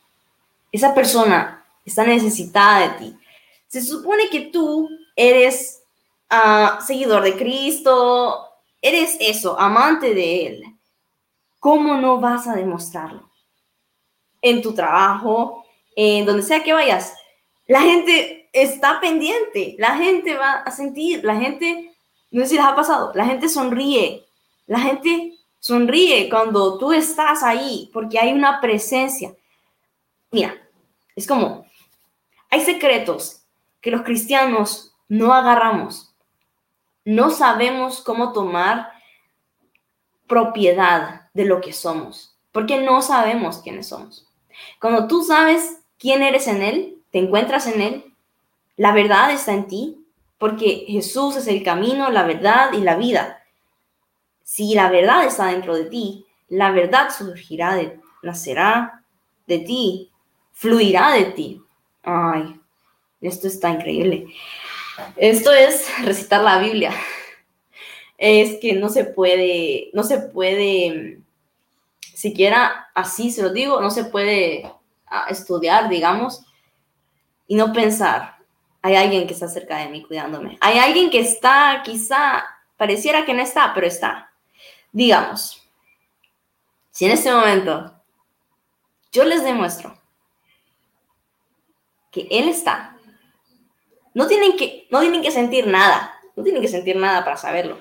Esa 0.70 0.94
persona 0.94 1.64
está 1.84 2.04
necesitada 2.04 2.80
de 2.80 2.88
ti. 2.98 3.18
Se 3.66 3.82
supone 3.82 4.28
que 4.30 4.42
tú 4.42 4.88
eres 5.16 5.82
uh, 6.30 6.80
seguidor 6.80 7.22
de 7.22 7.36
Cristo, 7.36 8.48
eres 8.80 9.16
eso, 9.20 9.58
amante 9.58 10.14
de 10.14 10.46
Él. 10.46 10.64
¿Cómo 11.58 11.96
no 11.96 12.20
vas 12.20 12.46
a 12.46 12.54
demostrarlo? 12.54 13.28
En 14.40 14.62
tu 14.62 14.74
trabajo, 14.74 15.64
en 15.96 16.24
donde 16.24 16.42
sea 16.42 16.62
que 16.62 16.72
vayas. 16.72 17.14
La 17.66 17.80
gente 17.80 18.43
está 18.54 19.00
pendiente, 19.00 19.74
la 19.78 19.96
gente 19.96 20.34
va 20.36 20.52
a 20.52 20.70
sentir, 20.70 21.24
la 21.24 21.36
gente, 21.36 21.92
no 22.30 22.42
sé 22.42 22.50
si 22.50 22.54
les 22.54 22.64
ha 22.64 22.76
pasado, 22.76 23.10
la 23.14 23.26
gente 23.26 23.48
sonríe, 23.48 24.24
la 24.66 24.78
gente 24.78 25.34
sonríe 25.58 26.30
cuando 26.30 26.78
tú 26.78 26.92
estás 26.92 27.42
ahí 27.42 27.90
porque 27.92 28.18
hay 28.18 28.32
una 28.32 28.60
presencia. 28.60 29.34
Mira, 30.30 30.54
es 31.16 31.26
como, 31.26 31.66
hay 32.48 32.60
secretos 32.60 33.42
que 33.80 33.90
los 33.90 34.02
cristianos 34.02 34.94
no 35.08 35.34
agarramos, 35.34 36.14
no 37.04 37.30
sabemos 37.30 38.02
cómo 38.02 38.32
tomar 38.32 38.92
propiedad 40.28 41.28
de 41.34 41.44
lo 41.44 41.60
que 41.60 41.72
somos, 41.72 42.38
porque 42.52 42.80
no 42.80 43.02
sabemos 43.02 43.58
quiénes 43.58 43.88
somos. 43.88 44.28
Cuando 44.80 45.08
tú 45.08 45.24
sabes 45.24 45.80
quién 45.98 46.22
eres 46.22 46.46
en 46.46 46.62
Él, 46.62 47.02
te 47.10 47.18
encuentras 47.18 47.66
en 47.66 47.82
Él, 47.82 48.13
la 48.76 48.92
verdad 48.92 49.32
está 49.32 49.52
en 49.52 49.66
ti, 49.66 50.04
porque 50.38 50.84
Jesús 50.88 51.36
es 51.36 51.46
el 51.46 51.62
camino, 51.62 52.10
la 52.10 52.24
verdad 52.24 52.72
y 52.72 52.78
la 52.78 52.96
vida. 52.96 53.42
Si 54.42 54.74
la 54.74 54.90
verdad 54.90 55.24
está 55.24 55.46
dentro 55.46 55.74
de 55.74 55.84
ti, 55.84 56.26
la 56.48 56.70
verdad 56.70 57.08
surgirá, 57.16 57.74
de, 57.74 57.98
nacerá 58.22 59.02
de 59.46 59.58
ti, 59.60 60.10
fluirá 60.52 61.12
de 61.12 61.24
ti. 61.26 61.62
Ay, 62.02 62.60
esto 63.20 63.46
está 63.46 63.70
increíble. 63.70 64.26
Esto 65.16 65.52
es 65.52 65.86
recitar 66.04 66.42
la 66.42 66.58
Biblia. 66.58 66.92
Es 68.18 68.58
que 68.60 68.74
no 68.74 68.88
se 68.88 69.04
puede, 69.04 69.90
no 69.92 70.04
se 70.04 70.18
puede, 70.18 71.20
siquiera 72.00 72.88
así 72.94 73.30
se 73.30 73.42
lo 73.42 73.50
digo, 73.50 73.80
no 73.80 73.90
se 73.90 74.04
puede 74.04 74.70
ah, 75.06 75.26
estudiar, 75.30 75.88
digamos, 75.88 76.44
y 77.46 77.56
no 77.56 77.72
pensar, 77.72 78.33
hay 78.84 78.96
alguien 78.96 79.26
que 79.26 79.32
está 79.32 79.48
cerca 79.48 79.78
de 79.78 79.88
mí 79.88 80.02
cuidándome. 80.02 80.58
Hay 80.60 80.78
alguien 80.78 81.08
que 81.08 81.18
está, 81.18 81.80
quizá, 81.82 82.44
pareciera 82.76 83.24
que 83.24 83.32
no 83.32 83.40
está, 83.40 83.72
pero 83.72 83.86
está. 83.86 84.30
Digamos, 84.92 85.66
si 86.90 87.06
en 87.06 87.12
este 87.12 87.32
momento 87.32 87.98
yo 89.10 89.24
les 89.24 89.42
demuestro 89.42 89.98
que 92.10 92.28
Él 92.30 92.50
está, 92.50 92.98
no 94.12 94.26
tienen 94.26 94.54
que, 94.54 94.86
no 94.90 95.00
tienen 95.00 95.22
que 95.22 95.30
sentir 95.30 95.66
nada, 95.66 96.20
no 96.36 96.42
tienen 96.42 96.60
que 96.60 96.68
sentir 96.68 96.96
nada 96.96 97.24
para 97.24 97.38
saberlo. 97.38 97.78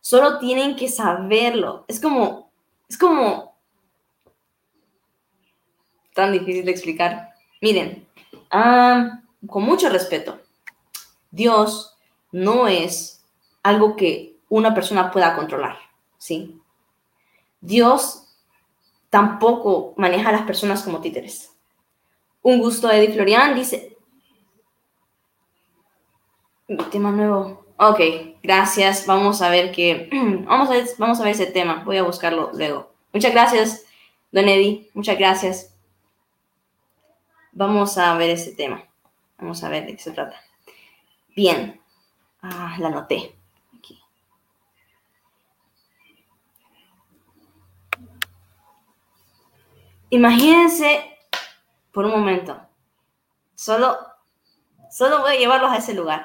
Solo 0.00 0.40
tienen 0.40 0.74
que 0.74 0.88
saberlo. 0.88 1.84
Es 1.86 2.00
como, 2.00 2.50
es 2.88 2.98
como 2.98 3.56
tan 6.12 6.32
difícil 6.32 6.64
de 6.64 6.72
explicar. 6.72 7.32
Miren, 7.60 8.08
con 9.46 9.62
mucho 9.64 9.88
respeto, 9.88 10.40
Dios 11.30 11.96
no 12.30 12.68
es 12.68 13.24
algo 13.62 13.96
que 13.96 14.36
una 14.48 14.74
persona 14.74 15.10
pueda 15.10 15.34
controlar, 15.34 15.78
¿sí? 16.18 16.60
Dios 17.60 18.28
tampoco 19.10 19.94
maneja 19.96 20.30
a 20.30 20.32
las 20.32 20.42
personas 20.42 20.82
como 20.82 21.00
títeres. 21.00 21.52
Un 22.42 22.58
gusto, 22.58 22.90
Eddie 22.90 23.12
Florian 23.12 23.54
dice, 23.54 23.96
tema 26.90 27.10
nuevo. 27.10 27.66
Ok, 27.76 28.00
gracias. 28.42 29.06
Vamos 29.06 29.42
a 29.42 29.50
ver 29.50 29.72
qué, 29.72 30.08
vamos 30.46 30.68
a 30.70 30.72
ver, 30.72 30.86
vamos 30.98 31.20
a 31.20 31.24
ver 31.24 31.32
ese 31.32 31.46
tema. 31.46 31.82
Voy 31.84 31.98
a 31.98 32.02
buscarlo 32.02 32.50
luego. 32.54 32.92
Muchas 33.12 33.32
gracias, 33.32 33.84
Don 34.30 34.48
Eddie. 34.48 34.90
Muchas 34.94 35.18
gracias. 35.18 35.74
Vamos 37.52 37.98
a 37.98 38.16
ver 38.16 38.30
ese 38.30 38.52
tema. 38.52 38.82
Vamos 39.42 39.64
a 39.64 39.68
ver 39.68 39.86
de 39.86 39.96
qué 39.96 40.02
se 40.02 40.12
trata. 40.12 40.40
Bien. 41.34 41.82
Ah, 42.42 42.76
la 42.78 42.86
anoté. 42.86 43.36
Aquí. 43.76 44.00
Imagínense 50.10 51.18
por 51.90 52.04
un 52.04 52.12
momento. 52.12 52.56
Solo, 53.56 53.98
solo 54.92 55.22
voy 55.22 55.32
a 55.32 55.38
llevarlos 55.38 55.72
a 55.72 55.78
ese 55.78 55.94
lugar. 55.94 56.24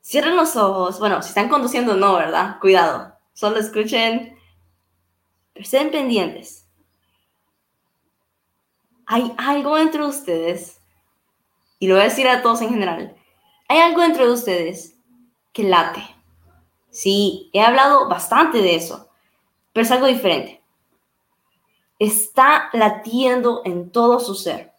Cierren 0.00 0.36
los 0.36 0.54
ojos. 0.54 1.00
Bueno, 1.00 1.20
si 1.20 1.30
están 1.30 1.48
conduciendo, 1.48 1.96
no, 1.96 2.14
¿verdad? 2.14 2.60
Cuidado. 2.60 3.18
Solo 3.32 3.58
escuchen. 3.58 4.38
Pero 5.52 5.64
estén 5.64 5.90
pendientes. 5.90 6.68
Hay 9.04 9.34
algo 9.36 9.76
entre 9.76 10.04
ustedes 10.04 10.75
y 11.78 11.88
lo 11.88 11.94
voy 11.94 12.02
a 12.02 12.08
decir 12.08 12.28
a 12.28 12.42
todos 12.42 12.62
en 12.62 12.70
general, 12.70 13.16
hay 13.68 13.78
algo 13.78 14.00
dentro 14.00 14.26
de 14.26 14.32
ustedes 14.32 14.96
que 15.52 15.64
late. 15.64 16.02
Sí, 16.90 17.50
he 17.52 17.60
hablado 17.60 18.08
bastante 18.08 18.62
de 18.62 18.76
eso, 18.76 19.08
pero 19.72 19.84
es 19.84 19.90
algo 19.90 20.06
diferente. 20.06 20.62
Está 21.98 22.70
latiendo 22.72 23.62
en 23.64 23.90
todo 23.90 24.20
su 24.20 24.34
ser. 24.34 24.72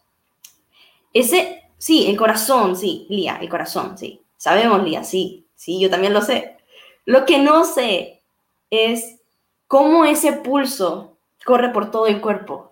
Ese, 1.14 1.64
sí, 1.78 2.08
el 2.08 2.18
corazón, 2.18 2.76
sí, 2.76 3.06
Lía, 3.10 3.38
el 3.42 3.50
corazón, 3.50 3.98
sí. 3.98 4.22
Sabemos, 4.38 4.84
Lía, 4.84 5.04
sí, 5.04 5.48
sí, 5.56 5.80
yo 5.80 5.90
también 5.90 6.14
lo 6.14 6.22
sé. 6.22 6.58
Lo 7.06 7.26
que 7.26 7.40
no 7.40 7.64
sé 7.64 8.22
es 8.70 9.20
cómo 9.68 10.06
ese 10.06 10.34
pulso 10.34 11.18
corre 11.46 11.70
por 11.70 11.92
todo 11.92 12.08
el 12.08 12.22
cuerpo 12.22 12.67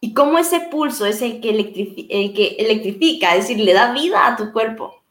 y 0.00 0.14
cómo 0.14 0.38
ese 0.38 0.60
pulso 0.60 1.04
es 1.04 1.20
el 1.20 1.40
que, 1.40 1.50
electrifica, 2.58 3.34
es 3.34 3.48
decir, 3.48 3.62
le 3.62 3.74
da 3.74 3.92
vida 3.92 4.26
a 4.26 4.36
tu 4.36 4.50
cuerpo. 4.52 5.02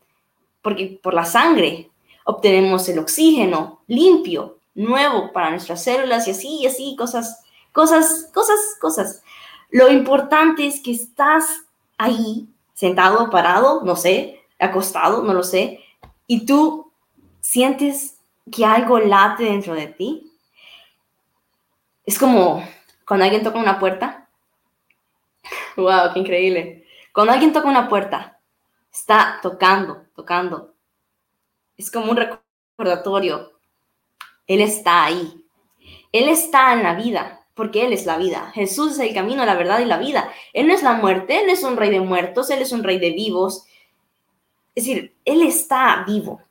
Porque 0.63 0.99
por 1.01 1.13
la 1.13 1.25
sangre 1.25 1.91
obtenemos 2.25 2.89
el 2.89 2.99
oxígeno 2.99 3.81
limpio, 3.87 4.57
nuevo 4.73 5.31
para 5.31 5.51
nuestras 5.51 5.83
células 5.83 6.27
y 6.27 6.31
así, 6.31 6.59
y 6.61 6.65
así, 6.65 6.95
cosas, 6.97 7.43
cosas, 7.71 8.29
cosas, 8.33 8.59
cosas. 8.81 9.23
Lo 9.69 9.91
importante 9.91 10.65
es 10.65 10.81
que 10.81 10.91
estás 10.91 11.65
ahí, 11.97 12.47
sentado, 12.73 13.29
parado, 13.29 13.83
no 13.83 13.95
sé, 13.95 14.41
acostado, 14.57 15.21
no 15.21 15.33
lo 15.33 15.43
sé, 15.43 15.79
y 16.25 16.45
tú 16.45 16.91
sientes 17.41 18.17
que 18.51 18.65
algo 18.65 18.99
late 18.99 19.43
dentro 19.43 19.75
de 19.75 19.87
ti. 19.87 20.31
Es 22.05 22.17
como 22.17 22.63
cuando 23.05 23.25
alguien 23.25 23.43
toca 23.43 23.59
una 23.59 23.79
puerta 23.79 24.18
Wow, 25.79 26.13
qué 26.13 26.19
increíble. 26.19 26.85
Cuando 27.13 27.33
alguien 27.33 27.53
toca 27.53 27.67
una 27.67 27.87
puerta, 27.87 28.39
está 28.91 29.39
tocando, 29.41 30.03
tocando. 30.15 30.73
Es 31.77 31.89
como 31.91 32.11
un 32.11 32.17
recordatorio. 32.17 33.53
Él 34.47 34.61
está 34.61 35.05
ahí. 35.05 35.45
Él 36.11 36.27
está 36.29 36.73
en 36.73 36.83
la 36.83 36.95
vida, 36.95 37.45
porque 37.53 37.85
Él 37.85 37.93
es 37.93 38.05
la 38.05 38.17
vida. 38.17 38.51
Jesús 38.53 38.93
es 38.93 38.99
el 38.99 39.13
camino, 39.13 39.45
la 39.45 39.55
verdad 39.55 39.79
y 39.79 39.85
la 39.85 39.97
vida. 39.97 40.31
Él 40.53 40.67
no 40.67 40.73
es 40.73 40.83
la 40.83 40.93
muerte, 40.93 41.41
Él 41.41 41.49
es 41.49 41.63
un 41.63 41.77
rey 41.77 41.89
de 41.89 41.99
muertos, 41.99 42.49
Él 42.49 42.61
es 42.61 42.71
un 42.71 42.83
rey 42.83 42.99
de 42.99 43.11
vivos. 43.11 43.65
Es 44.75 44.85
decir, 44.85 45.15
Él 45.25 45.43
está 45.43 46.03
vivo. 46.07 46.41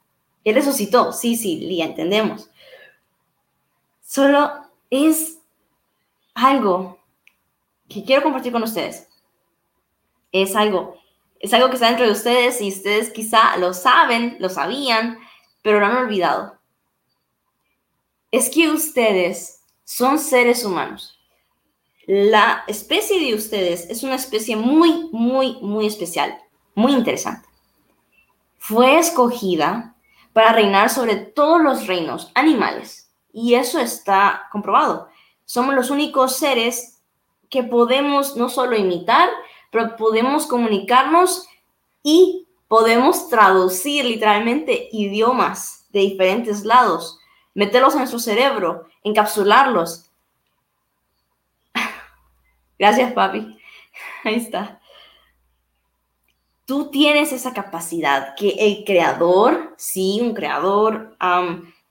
Él 0.44 0.54
resucitó. 0.54 1.12
Sí, 1.12 1.36
sí, 1.36 1.58
Lía, 1.58 1.86
entendemos. 1.86 2.50
Solo 4.00 4.50
es 4.90 5.38
algo 6.34 6.98
que 7.88 8.04
quiero 8.04 8.22
compartir 8.22 8.52
con 8.52 8.62
ustedes. 8.62 9.07
Es 10.32 10.54
algo, 10.56 10.96
es 11.40 11.52
algo 11.54 11.68
que 11.68 11.74
está 11.74 11.88
dentro 11.88 12.06
de 12.06 12.12
ustedes 12.12 12.60
y 12.60 12.68
ustedes 12.68 13.10
quizá 13.10 13.56
lo 13.56 13.72
saben, 13.74 14.36
lo 14.40 14.48
sabían, 14.48 15.18
pero 15.62 15.80
lo 15.80 15.86
han 15.86 15.96
olvidado. 15.96 16.58
Es 18.30 18.50
que 18.50 18.68
ustedes 18.70 19.62
son 19.84 20.18
seres 20.18 20.64
humanos. 20.64 21.18
La 22.06 22.64
especie 22.66 23.20
de 23.20 23.34
ustedes 23.34 23.88
es 23.90 24.02
una 24.02 24.14
especie 24.14 24.56
muy, 24.56 25.08
muy, 25.12 25.58
muy 25.60 25.86
especial, 25.86 26.38
muy 26.74 26.92
interesante. 26.92 27.48
Fue 28.58 28.98
escogida 28.98 29.94
para 30.32 30.52
reinar 30.52 30.90
sobre 30.90 31.16
todos 31.16 31.60
los 31.60 31.86
reinos 31.86 32.30
animales 32.34 33.10
y 33.32 33.54
eso 33.54 33.78
está 33.78 34.48
comprobado. 34.50 35.08
Somos 35.44 35.74
los 35.74 35.90
únicos 35.90 36.36
seres 36.36 37.00
que 37.50 37.62
podemos 37.62 38.36
no 38.36 38.48
solo 38.48 38.76
imitar, 38.76 39.28
pero 39.70 39.96
podemos 39.96 40.46
comunicarnos 40.46 41.48
y 42.02 42.46
podemos 42.68 43.28
traducir 43.28 44.04
literalmente 44.04 44.88
idiomas 44.92 45.86
de 45.90 46.00
diferentes 46.00 46.64
lados, 46.64 47.18
meterlos 47.54 47.94
en 47.94 48.00
nuestro 48.00 48.18
cerebro, 48.18 48.86
encapsularlos. 49.02 50.10
Gracias, 52.78 53.12
papi. 53.12 53.58
Ahí 54.24 54.36
está. 54.36 54.80
Tú 56.66 56.90
tienes 56.90 57.32
esa 57.32 57.54
capacidad 57.54 58.34
que 58.36 58.50
el 58.58 58.84
creador, 58.84 59.74
sí, 59.78 60.18
un 60.20 60.34
creador, 60.34 61.16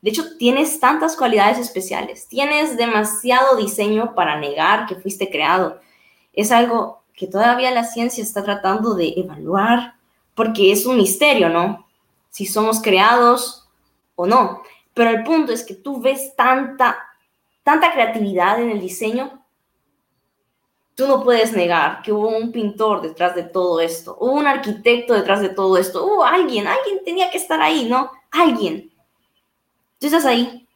de 0.01 0.11
hecho, 0.11 0.37
tienes 0.37 0.79
tantas 0.79 1.17
cualidades 1.17 1.57
especiales, 1.57 2.27
tienes 2.27 2.77
demasiado 2.77 3.57
diseño 3.57 4.13
para 4.13 4.39
negar 4.39 4.85
que 4.85 4.95
fuiste 4.95 5.31
creado. 5.31 5.81
Es 6.31 6.51
algo 6.51 7.01
que 7.17 7.25
todavía 7.27 7.71
la 7.71 7.83
ciencia 7.83 8.23
está 8.23 8.43
tratando 8.43 8.93
de 8.93 9.15
evaluar, 9.17 9.95
porque 10.35 10.71
es 10.71 10.85
un 10.85 10.97
misterio, 10.97 11.49
¿no? 11.49 11.87
Si 12.29 12.45
somos 12.45 12.79
creados 12.79 13.67
o 14.15 14.27
no. 14.27 14.61
Pero 14.93 15.09
el 15.09 15.23
punto 15.23 15.51
es 15.51 15.65
que 15.65 15.73
tú 15.73 15.99
ves 15.99 16.35
tanta, 16.35 16.95
tanta 17.63 17.91
creatividad 17.91 18.61
en 18.61 18.69
el 18.69 18.79
diseño, 18.79 19.43
tú 20.93 21.07
no 21.07 21.23
puedes 21.23 21.53
negar 21.53 22.03
que 22.03 22.11
hubo 22.11 22.29
un 22.29 22.51
pintor 22.51 23.01
detrás 23.01 23.33
de 23.33 23.43
todo 23.43 23.79
esto, 23.79 24.15
hubo 24.19 24.33
un 24.33 24.45
arquitecto 24.45 25.15
detrás 25.15 25.41
de 25.41 25.49
todo 25.49 25.75
esto, 25.77 26.05
hubo 26.05 26.23
alguien, 26.23 26.67
alguien 26.67 27.03
tenía 27.03 27.31
que 27.31 27.39
estar 27.39 27.59
ahí, 27.59 27.89
¿no? 27.89 28.11
Alguien. 28.29 28.91
Tú 29.99 30.05
estás 30.05 30.25
ahí. 30.25 30.67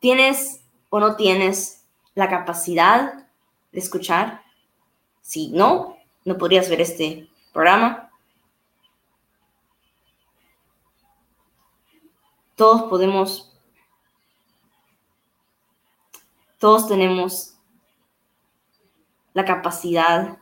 ¿Tienes 0.00 0.62
o 0.88 1.00
no 1.00 1.16
tienes 1.16 1.84
la 2.14 2.30
capacidad 2.30 3.26
de 3.72 3.78
escuchar? 3.78 4.43
Si 5.24 5.48
no, 5.48 5.96
no 6.26 6.36
podrías 6.36 6.68
ver 6.68 6.82
este 6.82 7.30
programa. 7.50 8.10
Todos 12.54 12.82
podemos, 12.90 13.58
todos 16.58 16.86
tenemos 16.86 17.56
la 19.32 19.46
capacidad, 19.46 20.38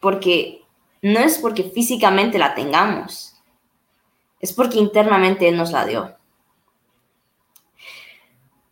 porque 0.00 0.64
no 1.00 1.20
es 1.20 1.38
porque 1.38 1.62
físicamente 1.62 2.36
la 2.36 2.56
tengamos, 2.56 3.40
es 4.40 4.52
porque 4.52 4.78
internamente 4.78 5.48
Él 5.48 5.56
nos 5.56 5.70
la 5.70 5.86
dio. 5.86 6.16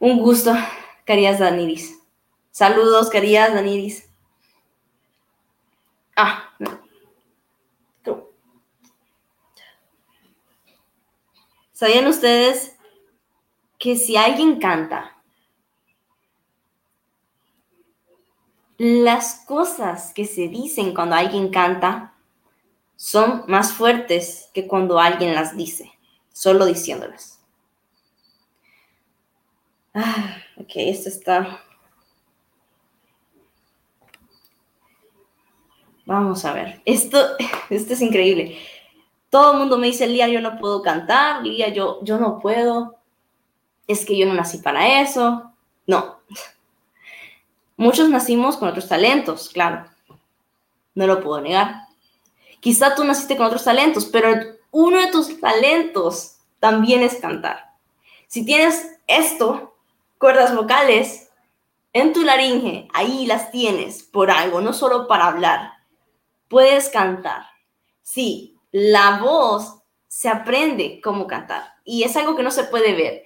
Un 0.00 0.18
gusto, 0.18 0.52
Carías 1.04 1.38
Daniris. 1.38 2.02
Saludos, 2.50 3.08
Carías 3.08 3.54
Daniris. 3.54 4.05
Ah, 6.16 6.50
¿Sabían 11.72 12.06
ustedes 12.06 12.74
que 13.78 13.96
si 13.96 14.16
alguien 14.16 14.58
canta, 14.58 15.22
las 18.78 19.44
cosas 19.46 20.14
que 20.14 20.24
se 20.24 20.48
dicen 20.48 20.94
cuando 20.94 21.16
alguien 21.16 21.50
canta 21.50 22.14
son 22.96 23.44
más 23.46 23.74
fuertes 23.74 24.48
que 24.54 24.66
cuando 24.66 24.98
alguien 24.98 25.34
las 25.34 25.54
dice, 25.54 25.92
solo 26.32 26.64
diciéndolas? 26.64 27.40
Ah, 29.92 30.38
ok, 30.56 30.72
esto 30.76 31.10
está 31.10 31.62
Vamos 36.06 36.44
a 36.44 36.52
ver. 36.52 36.80
Esto, 36.84 37.18
esto 37.70 37.92
es 37.92 38.00
increíble. 38.00 38.56
Todo 39.28 39.52
el 39.52 39.58
mundo 39.58 39.76
me 39.76 39.88
dice, 39.88 40.06
Lía, 40.06 40.28
yo 40.28 40.40
no 40.40 40.56
puedo 40.58 40.80
cantar, 40.80 41.44
Lía, 41.44 41.68
yo, 41.68 41.98
yo 42.02 42.16
no 42.16 42.38
puedo. 42.38 42.94
Es 43.86 44.06
que 44.06 44.16
yo 44.16 44.26
no 44.26 44.34
nací 44.34 44.58
para 44.58 45.00
eso. 45.02 45.52
No. 45.86 46.20
Muchos 47.76 48.08
nacimos 48.08 48.56
con 48.56 48.68
otros 48.68 48.88
talentos, 48.88 49.50
claro. 49.50 49.84
No 50.94 51.06
lo 51.06 51.22
puedo 51.22 51.40
negar. 51.40 51.82
Quizá 52.60 52.94
tú 52.94 53.04
naciste 53.04 53.36
con 53.36 53.46
otros 53.46 53.64
talentos, 53.64 54.06
pero 54.06 54.28
uno 54.70 54.98
de 54.98 55.10
tus 55.10 55.38
talentos 55.40 56.38
también 56.58 57.02
es 57.02 57.16
cantar. 57.16 57.72
Si 58.28 58.44
tienes 58.44 58.96
esto, 59.06 59.76
cuerdas 60.18 60.56
vocales, 60.56 61.28
en 61.92 62.12
tu 62.12 62.22
laringe, 62.22 62.88
ahí 62.92 63.26
las 63.26 63.50
tienes 63.50 64.02
por 64.02 64.30
algo, 64.30 64.60
no 64.60 64.72
solo 64.72 65.06
para 65.06 65.26
hablar 65.26 65.75
puedes 66.48 66.88
cantar. 66.88 67.42
Sí, 68.02 68.56
la 68.70 69.18
voz 69.18 69.82
se 70.08 70.28
aprende 70.28 71.00
cómo 71.02 71.26
cantar 71.26 71.76
y 71.84 72.02
es 72.02 72.16
algo 72.16 72.36
que 72.36 72.42
no 72.42 72.50
se 72.50 72.64
puede 72.64 72.94
ver. 72.94 73.24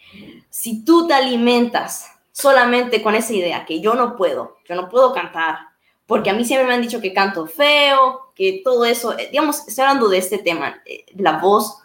Si 0.49 0.85
tú 0.85 1.07
te 1.07 1.15
alimentas 1.15 2.11
solamente 2.33 3.03
con 3.03 3.15
esa 3.15 3.33
idea 3.33 3.65
que 3.65 3.81
yo 3.81 3.95
no 3.95 4.17
puedo, 4.17 4.59
yo 4.69 4.75
no 4.75 4.89
puedo 4.89 5.13
cantar, 5.13 5.59
porque 6.07 6.31
a 6.31 6.35
mí 6.35 6.45
siempre 6.45 6.67
me 6.67 6.75
han 6.75 6.83
dicho 6.83 7.01
que 7.01 7.15
canto 7.15 7.47
feo, 7.47 8.33
que 8.35 8.61
todo 8.65 8.85
eso, 8.85 9.17
eh, 9.19 9.29
digamos, 9.31 9.67
estoy 9.67 9.83
hablando 9.83 10.09
de 10.09 10.19
este 10.19 10.39
tema, 10.39 10.83
eh, 10.85 11.07
la 11.17 11.39
voz 11.39 11.79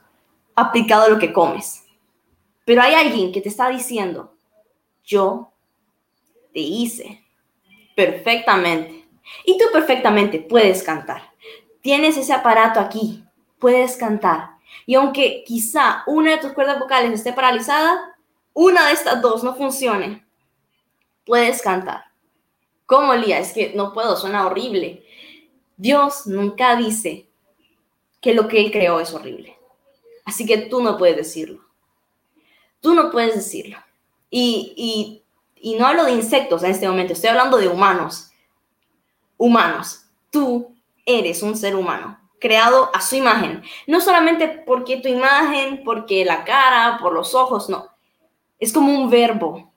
aplicado 0.55 1.03
a 1.03 1.09
lo 1.09 1.19
que 1.19 1.33
comes. 1.33 1.83
Pero 2.65 2.81
hay 2.81 2.95
alguien 2.95 3.31
que 3.31 3.41
te 3.41 3.49
está 3.49 3.69
diciendo, 3.69 4.33
yo 5.03 5.51
te 6.53 6.59
hice 6.59 7.23
perfectamente 7.95 9.04
y 9.45 9.57
tú 9.57 9.65
perfectamente 9.71 10.39
puedes 10.39 10.83
cantar. 10.83 11.31
Tienes 11.81 12.17
ese 12.17 12.33
aparato 12.33 12.79
aquí, 12.79 13.23
puedes 13.59 13.97
cantar. 13.97 14.51
Y 14.85 14.95
aunque 14.95 15.43
quizá 15.45 16.03
una 16.07 16.31
de 16.31 16.37
tus 16.37 16.53
cuerdas 16.53 16.79
vocales 16.79 17.13
esté 17.13 17.33
paralizada, 17.33 18.15
una 18.53 18.87
de 18.87 18.93
estas 18.93 19.21
dos 19.21 19.43
no 19.43 19.55
funcione, 19.55 20.25
puedes 21.25 21.61
cantar. 21.61 22.05
¿Cómo, 22.85 23.13
Lía? 23.15 23.39
Es 23.39 23.53
que 23.53 23.73
no 23.75 23.93
puedo, 23.93 24.15
suena 24.15 24.45
horrible. 24.45 25.03
Dios 25.77 26.27
nunca 26.27 26.75
dice 26.75 27.27
que 28.21 28.33
lo 28.33 28.47
que 28.47 28.59
Él 28.59 28.71
creó 28.71 28.99
es 28.99 29.13
horrible. 29.13 29.57
Así 30.23 30.45
que 30.45 30.57
tú 30.57 30.81
no 30.81 30.97
puedes 30.97 31.17
decirlo. 31.17 31.61
Tú 32.79 32.93
no 32.93 33.11
puedes 33.11 33.35
decirlo. 33.35 33.77
Y, 34.29 34.73
y, 34.75 35.23
y 35.55 35.75
no 35.77 35.87
hablo 35.87 36.05
de 36.05 36.13
insectos 36.13 36.63
en 36.63 36.71
este 36.71 36.87
momento, 36.87 37.13
estoy 37.13 37.29
hablando 37.29 37.57
de 37.57 37.67
humanos 37.67 38.31
humanos. 39.37 40.05
Tú 40.29 40.75
eres 41.05 41.43
un 41.43 41.55
ser 41.55 41.75
humano, 41.75 42.19
creado 42.39 42.89
a 42.93 43.01
su 43.01 43.15
imagen. 43.15 43.63
No 43.87 44.01
solamente 44.01 44.47
porque 44.47 44.97
tu 44.97 45.07
imagen, 45.07 45.83
porque 45.83 46.25
la 46.25 46.43
cara, 46.43 46.97
por 47.01 47.13
los 47.13 47.35
ojos, 47.35 47.69
no. 47.69 47.87
Es 48.59 48.73
como 48.73 48.91
un 48.93 49.09
verbo. 49.09 49.71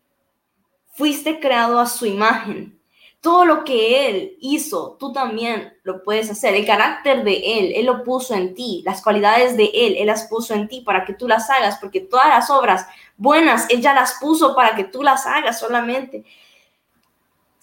Fuiste 0.95 1.39
creado 1.41 1.79
a 1.79 1.87
su 1.87 2.07
imagen. 2.07 2.79
Todo 3.21 3.45
lo 3.45 3.65
que 3.65 4.09
Él 4.09 4.37
hizo, 4.41 4.97
tú 4.99 5.13
también 5.13 5.77
lo 5.83 6.05
puedes 6.05 6.31
hacer. 6.31 6.55
El 6.55 6.65
carácter 6.65 7.25
de 7.25 7.59
Él, 7.59 7.73
Él 7.75 7.87
lo 7.87 8.05
puso 8.05 8.35
en 8.35 8.55
ti. 8.55 8.83
Las 8.87 9.03
cualidades 9.03 9.57
de 9.57 9.71
Él, 9.75 9.97
Él 9.99 10.07
las 10.07 10.29
puso 10.29 10.55
en 10.55 10.69
ti 10.69 10.83
para 10.83 11.05
que 11.05 11.15
tú 11.15 11.27
las 11.27 11.51
hagas, 11.51 11.79
porque 11.81 12.01
todas 12.01 12.29
las 12.29 12.49
obras 12.49 12.87
buenas, 13.17 13.67
Él 13.71 13.81
ya 13.81 13.93
las 13.93 14.19
puso 14.21 14.55
para 14.55 14.77
que 14.77 14.85
tú 14.85 15.03
las 15.03 15.27
hagas 15.27 15.59
solamente. 15.59 16.25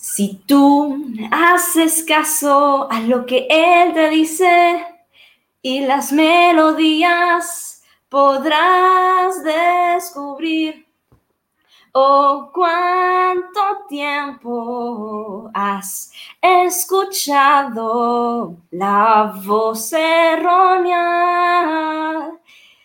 Si 0.08 0.36
tú 0.46 1.04
haces 1.32 2.04
caso 2.04 2.88
a 2.92 3.00
lo 3.02 3.26
que 3.26 3.48
Él 3.50 3.92
te 3.92 4.08
dice 4.12 4.86
y 5.64 5.80
las 5.82 6.12
melodías 6.12 7.84
podrás 8.08 9.44
descubrir. 9.44 10.86
Oh, 11.92 12.52
cuánto 12.54 13.60
tiempo 13.90 15.50
has 15.56 16.12
escuchado 16.40 17.78
la 18.70 19.34
voz 19.44 19.92
errónea. 19.92 21.02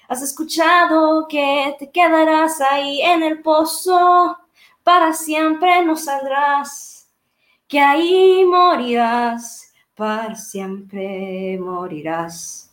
Has 0.09 0.23
escuchado 0.23 1.29
que 1.29 1.77
te 1.79 1.91
quedarás 1.91 2.63
ahí 2.63 3.03
en 3.03 3.23
el 3.23 3.43
pozo, 3.43 4.39
para 4.83 5.13
siempre 5.13 5.85
no 5.85 5.97
saldrás 5.97 6.90
que 7.71 7.81
ahí 7.81 8.45
morirás, 8.45 9.73
para 9.95 10.35
siempre 10.35 11.57
morirás. 11.61 12.71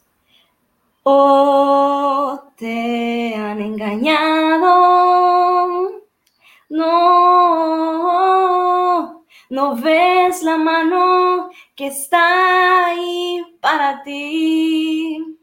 Oh, 1.04 2.42
te 2.58 3.36
han 3.36 3.62
engañado. 3.62 4.74
No, 6.70 8.06
no 9.50 9.76
ves 9.76 10.42
la 10.44 10.58
mano 10.58 11.50
que 11.76 11.88
está 11.88 12.88
ahí 12.88 13.44
para 13.62 14.04
ti. 14.04 15.38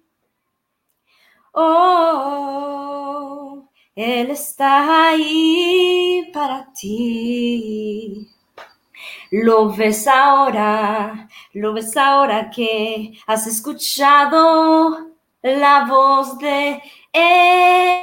Oh, 1.52 2.88
Él 3.94 4.30
está 4.30 5.08
ahí 5.10 6.28
para 6.32 6.72
ti. 6.72 8.33
Lo 9.42 9.68
ves 9.68 10.06
ahora, 10.06 11.28
lo 11.54 11.72
ves 11.72 11.96
ahora 11.96 12.50
que 12.50 13.18
has 13.26 13.48
escuchado 13.48 15.10
la 15.42 15.86
voz 15.86 16.38
de 16.38 16.80
Él 17.12 17.98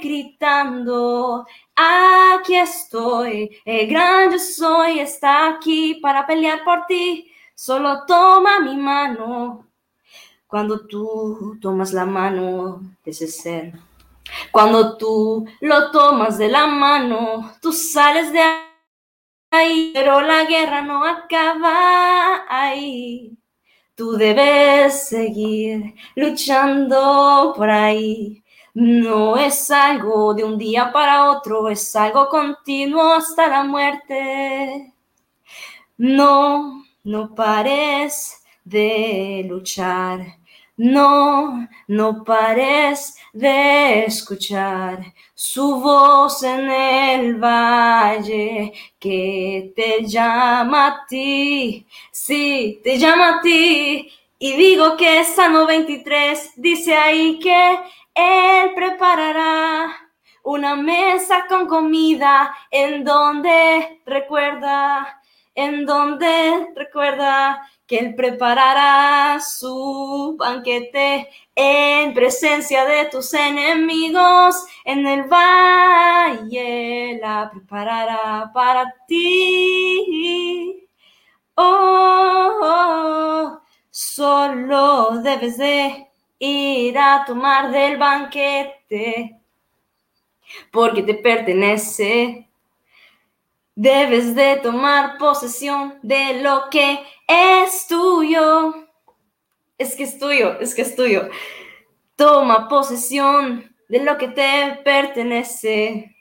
gritando, 0.00 1.44
aquí 1.74 2.54
estoy, 2.54 3.60
el 3.64 3.88
gran 3.88 4.38
soy 4.38 5.00
está 5.00 5.48
aquí 5.48 5.96
para 5.96 6.24
pelear 6.24 6.62
por 6.62 6.86
ti, 6.86 7.28
solo 7.56 8.06
toma 8.06 8.60
mi 8.60 8.76
mano. 8.76 9.66
Cuando 10.46 10.86
tú 10.86 11.58
tomas 11.60 11.92
la 11.92 12.04
mano 12.04 12.82
de 13.04 13.10
ese 13.10 13.26
ser, 13.26 13.72
cuando 14.52 14.96
tú 14.96 15.44
lo 15.60 15.90
tomas 15.90 16.38
de 16.38 16.46
la 16.46 16.68
mano, 16.68 17.52
tú 17.60 17.72
sales 17.72 18.32
de 18.32 18.63
pero 19.92 20.20
la 20.20 20.44
guerra 20.44 20.82
no 20.82 21.04
acaba 21.04 22.44
ahí. 22.48 23.36
Tú 23.94 24.12
debes 24.12 25.08
seguir 25.08 25.94
luchando 26.16 27.52
por 27.56 27.70
ahí. 27.70 28.42
No 28.74 29.36
es 29.36 29.70
algo 29.70 30.34
de 30.34 30.44
un 30.44 30.58
día 30.58 30.92
para 30.92 31.30
otro, 31.30 31.68
es 31.68 31.94
algo 31.94 32.28
continuo 32.28 33.12
hasta 33.14 33.46
la 33.48 33.62
muerte. 33.64 34.92
No, 35.96 36.84
no 37.04 37.34
pares 37.34 38.42
de 38.64 39.46
luchar. 39.48 40.43
No, 40.76 41.68
no 41.86 42.24
pares 42.24 43.16
de 43.32 44.06
escuchar 44.06 45.04
su 45.32 45.80
voz 45.80 46.42
en 46.42 46.68
el 46.68 47.36
valle 47.36 48.72
que 48.98 49.72
te 49.76 50.04
llama 50.04 50.86
a 50.88 51.06
ti. 51.06 51.86
Sí, 52.10 52.80
te 52.82 52.98
llama 52.98 53.38
a 53.38 53.40
ti. 53.40 54.10
Y 54.36 54.52
digo 54.54 54.96
que 54.96 55.22
Salmo 55.22 55.64
23 55.64 56.54
dice 56.56 56.96
ahí 56.96 57.38
que 57.38 57.78
Él 58.12 58.72
preparará 58.74 59.94
una 60.42 60.74
mesa 60.74 61.46
con 61.48 61.66
comida 61.66 62.52
en 62.70 63.04
donde 63.04 64.00
recuerda, 64.04 65.22
en 65.54 65.86
donde 65.86 66.68
recuerda 66.74 67.64
que 67.86 67.98
Él 67.98 68.14
preparará 68.14 69.40
su 69.40 70.36
banquete 70.38 71.28
en 71.54 72.14
presencia 72.14 72.84
de 72.84 73.06
tus 73.06 73.34
enemigos, 73.34 74.56
en 74.84 75.06
el 75.06 75.24
valle 75.24 77.18
la 77.20 77.50
preparará 77.50 78.50
para 78.54 78.94
ti. 79.06 80.88
Oh, 81.56 83.60
solo 83.90 85.20
debes 85.22 85.58
de 85.58 86.08
ir 86.38 86.98
a 86.98 87.24
tomar 87.26 87.70
del 87.70 87.98
banquete, 87.98 89.38
porque 90.72 91.02
te 91.02 91.14
pertenece. 91.14 92.43
Debes 93.76 94.34
de 94.36 94.56
tomar 94.56 95.18
posesión 95.18 95.98
de 96.02 96.40
lo 96.42 96.70
que 96.70 97.00
es 97.26 97.86
tuyo. 97.88 98.74
Es 99.76 99.96
que 99.96 100.04
es 100.04 100.18
tuyo, 100.18 100.60
es 100.60 100.74
que 100.74 100.82
es 100.82 100.94
tuyo. 100.94 101.28
Toma 102.14 102.68
posesión 102.68 103.74
de 103.88 103.98
lo 104.00 104.16
que 104.16 104.28
te 104.28 104.80
pertenece. 104.84 106.14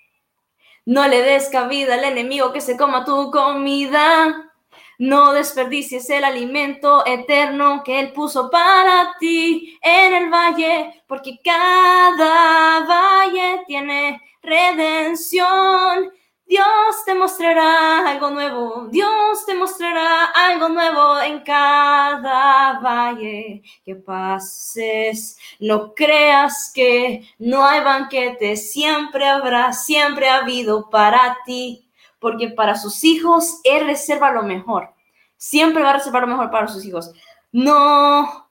No 0.86 1.08
le 1.08 1.22
des 1.22 1.50
cabida 1.50 1.94
al 1.94 2.04
enemigo 2.04 2.52
que 2.52 2.62
se 2.62 2.76
coma 2.76 3.06
tu 3.06 3.30
comida. 3.30 4.52
No 4.98 5.34
desperdicies 5.34 6.10
el 6.10 6.24
alimento 6.24 7.06
eterno 7.06 7.84
que 7.84 8.00
Él 8.00 8.14
puso 8.14 8.50
para 8.50 9.16
ti 9.20 9.78
en 9.82 10.14
el 10.14 10.30
valle, 10.30 11.04
porque 11.08 11.40
cada 11.44 12.86
valle 12.86 13.64
tiene 13.68 14.22
redención. 14.42 16.12
Dios 16.46 17.06
te 17.06 17.16
mostrará 17.16 18.08
algo 18.10 18.30
nuevo, 18.30 18.88
Dios 18.92 19.46
te 19.46 19.56
mostrará 19.56 20.26
algo 20.26 20.68
nuevo 20.70 21.20
en 21.22 21.40
cada 21.40 22.80
valle 22.80 23.64
que 23.84 23.96
pases. 23.96 25.38
No 25.60 25.94
creas 25.94 26.72
que 26.76 27.26
no 27.40 27.66
hay 27.66 27.82
banquete, 27.82 28.58
siempre 28.58 29.28
habrá, 29.28 29.72
siempre 29.72 30.30
ha 30.30 30.40
habido 30.40 30.90
para 30.90 31.38
ti, 31.46 31.90
porque 32.20 32.50
para 32.50 32.76
sus 32.76 33.04
hijos 33.06 33.62
Él 33.64 33.86
reserva 33.86 34.32
lo 34.32 34.44
mejor. 34.44 34.94
Siempre 35.38 35.82
va 35.82 35.92
a 35.92 35.94
reservar 35.94 36.24
lo 36.24 36.28
mejor 36.28 36.52
para 36.52 36.68
sus 36.68 36.86
hijos. 36.86 37.12
No 37.52 38.50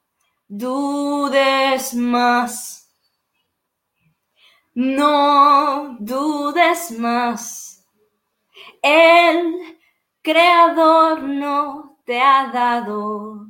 dudes 0.48 1.94
más. 1.94 2.90
No 4.74 5.96
dudes 6.00 6.90
más 6.98 7.71
el 8.82 9.78
creador 10.20 11.22
no 11.22 12.00
te 12.04 12.20
ha 12.20 12.50
dado 12.52 13.46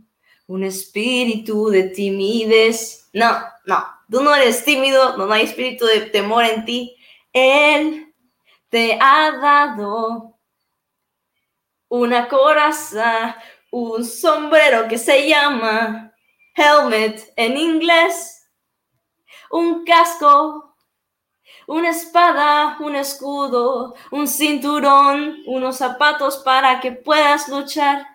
un 0.47 0.65
espíritu 0.65 1.69
de 1.69 1.85
timidez. 1.85 3.09
No, 3.13 3.31
no, 3.65 3.85
tú 4.11 4.23
no 4.23 4.35
eres 4.35 4.65
tímido, 4.65 5.17
no 5.17 5.33
hay 5.33 5.45
espíritu 5.45 5.87
de 5.87 6.03
temor 6.03 6.45
en 6.45 6.65
ti. 6.65 6.97
Él 7.33 8.15
te 8.69 8.99
ha 9.01 9.33
dado 9.33 10.39
una 11.89 12.29
coraza, 12.29 13.37
un 13.71 14.05
sombrero 14.05 14.89
que 14.89 14.99
se 14.99 15.29
llama 15.29 16.13
helmet 16.55 17.33
en 17.37 17.57
inglés, 17.57 18.49
un 19.51 19.85
casco 19.85 20.72
una 21.73 21.91
espada, 21.91 22.77
un 22.81 22.95
escudo, 22.97 23.95
un 24.11 24.29
cinturón, 24.29 25.39
unos 25.47 25.79
zapatos 25.79 26.37
para 26.39 26.81
que 26.81 26.93
puedas 26.93 27.49
luchar. 27.49 28.07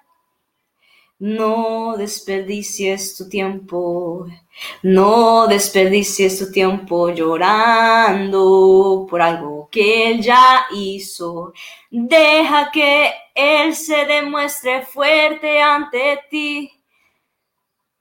No 1.20 1.98
desperdicies 1.98 3.17
tu 3.17 3.28
tiempo, 3.28 4.28
no 4.84 5.48
desperdicies 5.48 6.38
tu 6.38 6.52
tiempo 6.52 7.10
llorando 7.10 9.08
por 9.10 9.24
algo 9.24 9.67
que 9.72 10.12
él 10.12 10.22
ya 10.22 10.67
hizo. 10.72 11.54
Deja 11.89 12.70
que 12.72 13.12
él 13.34 13.76
se 13.76 14.06
demuestre 14.06 14.86
fuerte 14.86 15.60
ante 15.60 16.20
ti. 16.30 16.72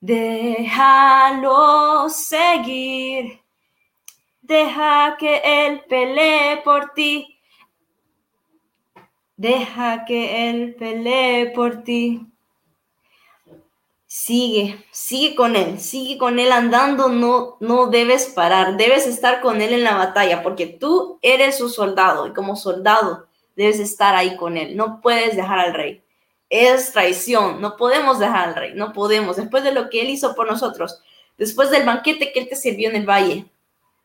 Déjalo 0.01 0.91
seguir 2.11 3.46
Deja 4.47 5.17
que 5.19 5.41
Él 5.43 5.83
pelee 5.89 6.59
por 6.63 6.93
ti. 6.95 7.41
Deja 9.37 10.05
que 10.05 10.51
Él 10.51 10.77
pelee 10.79 11.51
por 11.51 11.83
ti. 11.83 12.25
Sigue, 14.07 14.87
sigue 14.93 15.35
con 15.35 15.57
Él, 15.57 15.81
sigue 15.81 16.17
con 16.17 16.39
Él 16.39 16.53
andando, 16.53 17.09
no, 17.09 17.57
no 17.59 17.89
debes 17.89 18.27
parar, 18.27 18.77
debes 18.77 19.09
estar 19.09 19.41
con 19.41 19.61
Él 19.61 19.73
en 19.73 19.83
la 19.83 19.97
batalla, 19.97 20.45
porque 20.45 20.67
tú 20.69 21.19
eres 21.23 21.59
su 21.59 21.69
soldado 21.69 22.29
y 22.29 22.33
como 22.33 22.55
soldado 22.55 23.27
debes 23.57 23.81
estar 23.81 24.15
ahí 24.15 24.37
con 24.37 24.57
Él, 24.57 24.77
no 24.77 25.01
puedes 25.01 25.35
dejar 25.35 25.59
al 25.59 25.75
rey. 25.75 26.05
Es 26.49 26.93
traición, 26.93 27.61
no 27.61 27.77
podemos 27.77 28.21
dejar 28.21 28.51
al 28.51 28.55
rey, 28.55 28.75
no 28.77 28.93
podemos, 28.93 29.37
después 29.37 29.65
de 29.65 29.73
lo 29.73 29.91
que 29.91 30.03
Él 30.03 30.11
hizo 30.11 30.37
por 30.37 30.47
nosotros, 30.47 31.03
después 31.37 31.71
del 31.71 31.85
banquete 31.85 32.33
que 32.33 32.39
Él 32.39 32.49
te 32.49 32.55
sirvió 32.55 32.89
en 32.89 32.97
el 32.97 33.11
valle, 33.11 33.47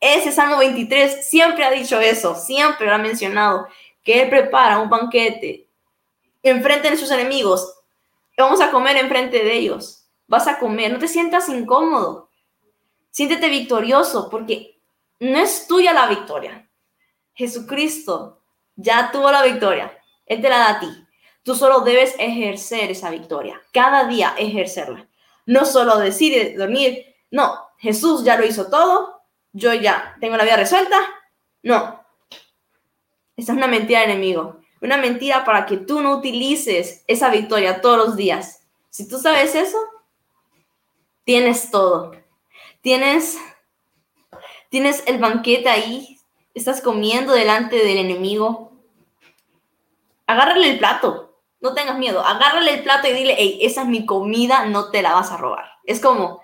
ese 0.02 0.32
Salmo 0.32 0.58
23 0.58 1.24
siempre 1.24 1.64
ha 1.64 1.70
dicho 1.70 2.00
eso, 2.00 2.34
siempre 2.34 2.88
lo 2.88 2.94
ha 2.94 2.98
mencionado, 2.98 3.68
que 4.02 4.20
Él 4.20 4.28
prepara 4.28 4.80
un 4.80 4.90
banquete 4.90 5.68
enfrente 6.42 6.90
de 6.90 6.96
sus 6.96 7.10
enemigos. 7.12 7.72
Vamos 8.36 8.60
a 8.60 8.72
comer 8.72 8.96
enfrente 8.96 9.44
de 9.44 9.54
ellos. 9.54 10.04
Vas 10.26 10.48
a 10.48 10.58
comer, 10.58 10.92
no 10.92 10.98
te 10.98 11.06
sientas 11.06 11.48
incómodo. 11.48 12.28
Siéntete 13.12 13.48
victorioso 13.48 14.28
porque 14.28 14.76
no 15.20 15.38
es 15.38 15.68
tuya 15.68 15.92
la 15.92 16.08
victoria. 16.08 16.68
Jesucristo 17.34 18.40
ya 18.74 19.12
tuvo 19.12 19.30
la 19.30 19.44
victoria. 19.44 19.96
Él 20.26 20.42
te 20.42 20.48
la 20.48 20.58
da 20.58 20.70
a 20.70 20.80
ti. 20.80 20.88
Tú 21.44 21.54
solo 21.54 21.82
debes 21.82 22.16
ejercer 22.18 22.90
esa 22.90 23.10
victoria, 23.10 23.62
cada 23.72 24.04
día 24.04 24.34
ejercerla. 24.36 25.08
No 25.46 25.64
solo 25.64 25.98
decir 25.98 26.56
dormir, 26.58 27.06
no, 27.30 27.56
Jesús 27.78 28.24
ya 28.24 28.36
lo 28.36 28.44
hizo 28.44 28.68
todo, 28.68 29.21
yo 29.52 29.74
ya 29.74 30.16
tengo 30.20 30.36
la 30.36 30.44
vida 30.44 30.56
resuelta. 30.56 30.98
No. 31.62 32.02
Esa 33.36 33.52
es 33.52 33.58
una 33.58 33.66
mentira 33.66 34.04
enemigo. 34.04 34.60
Una 34.80 34.96
mentira 34.96 35.44
para 35.44 35.66
que 35.66 35.76
tú 35.76 36.00
no 36.00 36.16
utilices 36.16 37.04
esa 37.06 37.30
victoria 37.30 37.80
todos 37.80 37.98
los 37.98 38.16
días. 38.16 38.66
Si 38.90 39.08
tú 39.08 39.18
sabes 39.18 39.54
eso, 39.54 39.78
tienes 41.24 41.70
todo. 41.70 42.12
Tienes, 42.80 43.38
tienes 44.70 45.04
el 45.06 45.18
banquete 45.18 45.68
ahí, 45.68 46.18
estás 46.52 46.80
comiendo 46.80 47.32
delante 47.32 47.76
del 47.76 47.98
enemigo. 47.98 48.72
Agárrale 50.26 50.70
el 50.70 50.78
plato, 50.78 51.38
no 51.60 51.74
tengas 51.74 51.96
miedo. 51.98 52.24
Agárrale 52.26 52.74
el 52.74 52.82
plato 52.82 53.06
y 53.06 53.12
dile, 53.12 53.36
hey, 53.38 53.60
esa 53.62 53.82
es 53.82 53.88
mi 53.88 54.04
comida, 54.04 54.66
no 54.66 54.90
te 54.90 55.00
la 55.00 55.12
vas 55.12 55.30
a 55.30 55.36
robar. 55.36 55.70
Es 55.84 56.00
como, 56.00 56.42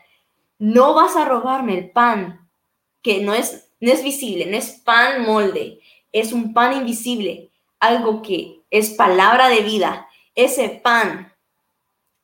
no 0.58 0.94
vas 0.94 1.16
a 1.16 1.24
robarme 1.24 1.76
el 1.76 1.90
pan, 1.90 2.47
que 3.02 3.22
no 3.22 3.34
es, 3.34 3.70
no 3.80 3.92
es 3.92 4.02
visible, 4.02 4.46
no 4.46 4.56
es 4.56 4.70
pan 4.70 5.24
molde, 5.24 5.80
es 6.12 6.32
un 6.32 6.52
pan 6.52 6.72
invisible, 6.72 7.50
algo 7.78 8.22
que 8.22 8.60
es 8.70 8.90
palabra 8.90 9.48
de 9.48 9.60
vida. 9.60 10.08
Ese 10.34 10.68
pan 10.68 11.32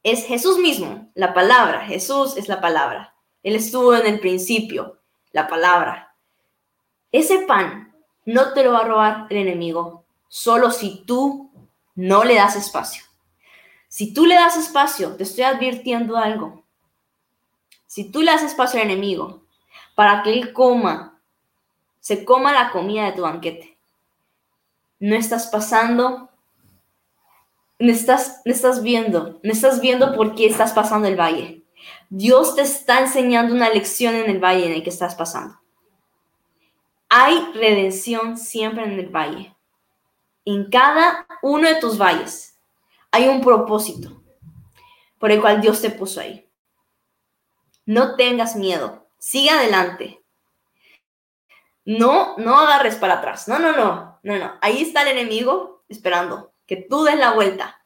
es 0.02 0.26
Jesús 0.26 0.58
mismo, 0.58 1.10
la 1.14 1.34
palabra. 1.34 1.86
Jesús 1.86 2.36
es 2.36 2.48
la 2.48 2.60
palabra. 2.60 3.14
Él 3.42 3.56
estuvo 3.56 3.94
en 3.94 4.06
el 4.06 4.20
principio, 4.20 4.98
la 5.32 5.48
palabra. 5.48 6.14
Ese 7.12 7.40
pan 7.40 7.94
no 8.24 8.52
te 8.52 8.64
lo 8.64 8.72
va 8.72 8.80
a 8.80 8.88
robar 8.88 9.26
el 9.30 9.36
enemigo, 9.36 10.04
solo 10.28 10.70
si 10.70 11.04
tú 11.04 11.50
no 11.94 12.24
le 12.24 12.34
das 12.34 12.56
espacio. 12.56 13.04
Si 13.88 14.12
tú 14.12 14.26
le 14.26 14.34
das 14.34 14.56
espacio, 14.56 15.14
te 15.16 15.22
estoy 15.22 15.44
advirtiendo 15.44 16.16
algo. 16.16 16.64
Si 17.86 18.10
tú 18.10 18.22
le 18.22 18.32
das 18.32 18.42
espacio 18.42 18.80
al 18.80 18.86
enemigo 18.86 19.43
para 19.94 20.22
que 20.22 20.32
él 20.32 20.52
coma, 20.52 21.20
se 22.00 22.24
coma 22.24 22.52
la 22.52 22.70
comida 22.70 23.04
de 23.04 23.12
tu 23.12 23.22
banquete, 23.22 23.78
no 24.98 25.16
estás 25.16 25.48
pasando, 25.48 26.30
no 27.78 27.92
estás, 27.92 28.42
no 28.44 28.52
estás 28.52 28.82
viendo, 28.82 29.40
no 29.42 29.52
estás 29.52 29.80
viendo 29.80 30.14
por 30.14 30.34
qué 30.34 30.46
estás 30.46 30.72
pasando 30.72 31.08
el 31.08 31.18
valle. 31.18 31.62
Dios 32.08 32.54
te 32.54 32.62
está 32.62 33.00
enseñando 33.00 33.54
una 33.54 33.68
lección 33.70 34.14
en 34.14 34.30
el 34.30 34.38
valle 34.38 34.66
en 34.66 34.72
el 34.72 34.82
que 34.82 34.90
estás 34.90 35.14
pasando. 35.14 35.58
Hay 37.08 37.52
redención 37.54 38.38
siempre 38.38 38.84
en 38.84 38.98
el 38.98 39.08
valle. 39.08 39.54
En 40.44 40.70
cada 40.70 41.26
uno 41.42 41.68
de 41.68 41.76
tus 41.76 41.98
valles 41.98 42.58
hay 43.10 43.28
un 43.28 43.40
propósito 43.40 44.22
por 45.18 45.30
el 45.30 45.40
cual 45.40 45.60
Dios 45.60 45.80
te 45.80 45.90
puso 45.90 46.20
ahí. 46.20 46.48
No 47.86 48.16
tengas 48.16 48.56
miedo. 48.56 49.03
Sigue 49.24 49.50
adelante. 49.50 50.22
No, 51.84 52.36
no 52.36 52.58
agarres 52.58 52.96
para 52.96 53.14
atrás. 53.14 53.48
No, 53.48 53.58
no, 53.58 53.72
no. 53.72 54.18
No, 54.22 54.38
no. 54.38 54.58
Ahí 54.60 54.82
está 54.82 55.02
el 55.02 55.16
enemigo 55.16 55.84
esperando 55.88 56.52
que 56.66 56.76
tú 56.76 57.04
des 57.04 57.18
la 57.18 57.32
vuelta 57.32 57.84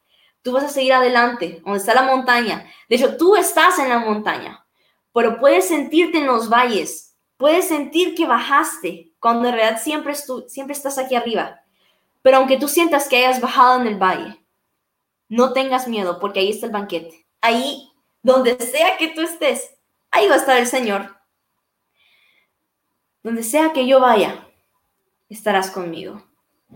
tú 0.48 0.53
vas 0.53 0.64
a 0.64 0.68
seguir 0.68 0.94
adelante, 0.94 1.61
donde 1.62 1.79
está 1.79 1.92
la 1.92 2.03
montaña. 2.03 2.64
De 2.88 2.96
hecho, 2.96 3.18
tú 3.18 3.37
estás 3.37 3.79
en 3.79 3.90
la 3.90 3.98
montaña, 3.98 4.64
pero 5.12 5.38
puedes 5.38 5.68
sentirte 5.68 6.18
en 6.18 6.27
los 6.27 6.48
valles, 6.48 7.14
puedes 7.37 7.68
sentir 7.68 8.14
que 8.14 8.27
bajaste, 8.27 9.12
cuando 9.20 9.48
en 9.48 9.57
realidad 9.57 9.83
siempre, 9.83 10.14
siempre 10.14 10.72
estás 10.72 10.96
aquí 10.96 11.14
arriba. 11.14 11.61
Pero 12.22 12.38
aunque 12.38 12.57
tú 12.57 12.66
sientas 12.66 13.09
que 13.09 13.18
hayas 13.18 13.42
bajado 13.42 13.81
en 13.83 13.88
el 13.88 13.96
valle, 13.96 14.42
no 15.29 15.53
tengas 15.53 15.87
miedo, 15.87 16.18
porque 16.18 16.40
ahí 16.40 16.48
está 16.48 16.64
el 16.64 16.72
banquete. 16.72 17.27
Ahí, 17.42 17.92
donde 18.22 18.59
sea 18.59 18.96
que 18.96 19.09
tú 19.09 19.20
estés, 19.20 19.74
ahí 20.11 20.29
va 20.29 20.37
a 20.37 20.38
estar 20.38 20.57
el 20.57 20.66
Señor. 20.66 21.17
Donde 23.22 23.42
sea 23.42 23.72
que 23.72 23.87
yo 23.87 24.00
vaya, 24.00 24.48
estarás 25.28 25.70
conmigo. 25.70 26.22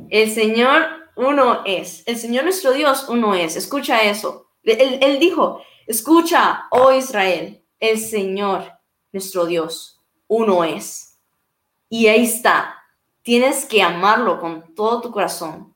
El 0.08 0.30
Señor 0.30 0.86
uno 1.16 1.62
es. 1.64 2.02
El 2.06 2.16
Señor 2.16 2.44
nuestro 2.44 2.72
Dios 2.72 3.06
uno 3.08 3.34
es. 3.34 3.56
Escucha 3.56 4.02
eso. 4.02 4.48
Él, 4.62 5.18
dijo, 5.18 5.62
escucha, 5.86 6.66
oh 6.70 6.92
Israel, 6.92 7.64
el 7.80 7.98
Señor 7.98 8.72
nuestro 9.12 9.46
Dios 9.46 10.00
uno 10.28 10.64
es. 10.64 11.18
Y 11.88 12.06
ahí 12.06 12.24
está. 12.24 12.76
Tienes 13.22 13.66
que 13.66 13.82
amarlo 13.82 14.40
con 14.40 14.74
todo 14.74 15.00
tu 15.00 15.10
corazón. 15.10 15.74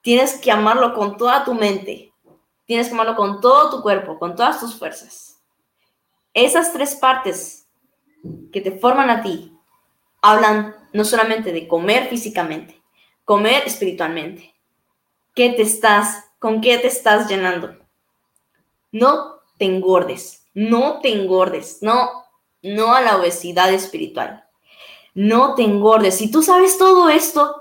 Tienes 0.00 0.38
que 0.38 0.50
amarlo 0.50 0.94
con 0.94 1.16
toda 1.16 1.44
tu 1.44 1.54
mente. 1.54 2.12
Tienes 2.66 2.88
que 2.88 2.94
amarlo 2.94 3.14
con 3.14 3.40
todo 3.40 3.70
tu 3.70 3.82
cuerpo, 3.82 4.18
con 4.18 4.34
todas 4.34 4.58
tus 4.58 4.74
fuerzas. 4.78 5.42
Esas 6.32 6.72
tres 6.72 6.96
partes 6.96 7.68
que 8.52 8.60
te 8.60 8.78
forman 8.78 9.10
a 9.10 9.22
ti 9.22 9.53
hablan 10.24 10.74
no 10.92 11.04
solamente 11.04 11.52
de 11.52 11.68
comer 11.68 12.08
físicamente, 12.08 12.82
comer 13.24 13.62
espiritualmente, 13.66 14.54
¿Qué 15.34 15.50
te 15.50 15.62
estás, 15.62 16.24
con 16.38 16.60
qué 16.60 16.78
te 16.78 16.86
estás 16.86 17.28
llenando? 17.28 17.76
No 18.92 19.40
te 19.58 19.64
engordes, 19.64 20.46
no 20.54 21.00
te 21.00 21.12
engordes, 21.12 21.78
no, 21.82 22.24
no 22.62 22.94
a 22.94 23.00
la 23.00 23.16
obesidad 23.16 23.72
espiritual. 23.72 24.44
No 25.12 25.56
te 25.56 25.62
engordes. 25.62 26.16
Si 26.16 26.30
tú 26.30 26.40
sabes 26.40 26.78
todo 26.78 27.08
esto, 27.08 27.60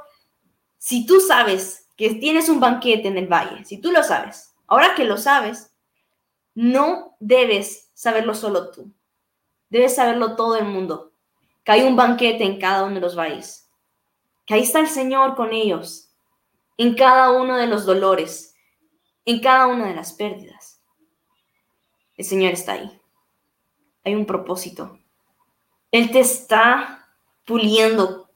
si 0.78 1.08
tú 1.08 1.20
sabes 1.20 1.88
que 1.98 2.14
tienes 2.16 2.48
un 2.48 2.60
banquete 2.60 3.08
en 3.08 3.18
el 3.18 3.28
valle, 3.28 3.66
si 3.66 3.80
tú 3.80 3.92
lo 3.92 4.04
sabes, 4.04 4.54
ahora 4.68 4.94
que 4.94 5.06
lo 5.06 5.18
sabes, 5.18 5.72
no 6.54 7.16
debes 7.20 7.90
saberlo 7.96 8.36
solo 8.36 8.70
tú. 8.70 8.92
Debes 9.70 9.96
saberlo 9.96 10.36
todo 10.36 10.58
el 10.58 10.66
mundo. 10.66 11.13
Que 11.64 11.72
hay 11.72 11.84
un 11.84 11.96
banquete 11.96 12.44
en 12.44 12.60
cada 12.60 12.84
uno 12.84 12.96
de 12.96 13.02
los 13.02 13.16
valles. 13.16 13.70
Que 14.46 14.56
ahí 14.56 14.64
está 14.64 14.80
el 14.80 14.88
Señor 14.88 15.36
con 15.36 15.54
ellos 15.54 16.14
en 16.78 16.96
cada 16.96 17.32
uno 17.32 17.58
de 17.58 17.68
los 17.68 17.86
dolores, 17.86 18.56
en 19.26 19.40
cada 19.40 19.68
una 19.68 19.88
de 19.88 19.96
las 19.96 20.14
pérdidas. 20.14 20.82
El 22.16 22.26
Señor 22.26 22.54
está 22.54 22.74
ahí. 22.74 23.02
Hay 24.04 24.16
un 24.16 24.26
propósito. 24.26 25.00
Él 25.92 26.12
te 26.12 26.20
está 26.20 27.08
puliendo, 27.46 28.30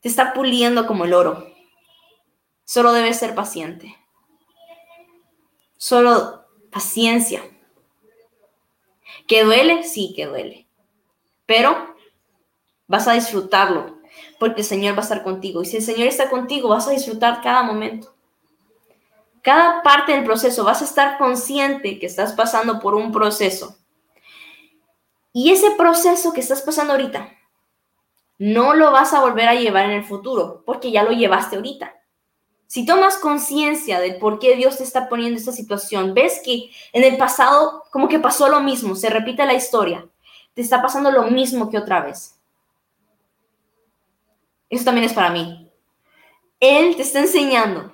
te 0.00 0.08
está 0.08 0.32
puliendo 0.32 0.86
como 0.86 1.04
el 1.04 1.14
oro. 1.14 1.46
Solo 2.64 2.92
debes 2.92 3.18
ser 3.18 3.34
paciente. 3.34 3.96
Solo 5.76 6.46
paciencia. 6.70 7.42
¿Que 9.26 9.44
duele? 9.44 9.82
Sí, 9.84 10.12
que 10.14 10.26
duele. 10.26 10.66
Pero 11.46 11.93
vas 12.86 13.08
a 13.08 13.12
disfrutarlo 13.12 13.98
porque 14.38 14.60
el 14.60 14.66
Señor 14.66 14.94
va 14.94 14.98
a 14.98 15.02
estar 15.02 15.22
contigo. 15.22 15.62
Y 15.62 15.66
si 15.66 15.76
el 15.76 15.82
Señor 15.82 16.08
está 16.08 16.30
contigo, 16.30 16.68
vas 16.68 16.88
a 16.88 16.92
disfrutar 16.92 17.40
cada 17.42 17.62
momento. 17.62 18.14
Cada 19.42 19.82
parte 19.82 20.12
del 20.12 20.24
proceso 20.24 20.64
vas 20.64 20.80
a 20.80 20.84
estar 20.84 21.18
consciente 21.18 21.98
que 21.98 22.06
estás 22.06 22.32
pasando 22.32 22.80
por 22.80 22.94
un 22.94 23.12
proceso. 23.12 23.76
Y 25.32 25.50
ese 25.50 25.72
proceso 25.72 26.32
que 26.32 26.40
estás 26.40 26.62
pasando 26.62 26.92
ahorita, 26.92 27.28
no 28.38 28.74
lo 28.74 28.90
vas 28.90 29.12
a 29.12 29.20
volver 29.20 29.48
a 29.48 29.54
llevar 29.54 29.86
en 29.86 29.92
el 29.92 30.04
futuro, 30.04 30.62
porque 30.64 30.90
ya 30.90 31.02
lo 31.02 31.10
llevaste 31.10 31.56
ahorita. 31.56 31.94
Si 32.66 32.86
tomas 32.86 33.16
conciencia 33.16 34.00
del 34.00 34.16
por 34.16 34.38
qué 34.38 34.56
Dios 34.56 34.78
te 34.78 34.84
está 34.84 35.08
poniendo 35.08 35.38
esta 35.38 35.52
situación, 35.52 36.14
ves 36.14 36.40
que 36.44 36.70
en 36.92 37.04
el 37.04 37.16
pasado 37.16 37.84
como 37.90 38.08
que 38.08 38.18
pasó 38.18 38.48
lo 38.48 38.60
mismo, 38.60 38.96
se 38.96 39.10
repite 39.10 39.44
la 39.44 39.54
historia, 39.54 40.08
te 40.54 40.62
está 40.62 40.80
pasando 40.80 41.10
lo 41.10 41.24
mismo 41.24 41.68
que 41.68 41.78
otra 41.78 42.00
vez. 42.00 42.33
Eso 44.74 44.86
también 44.86 45.06
es 45.06 45.12
para 45.12 45.30
mí. 45.30 45.70
Él 46.58 46.96
te 46.96 47.02
está 47.02 47.20
enseñando 47.20 47.92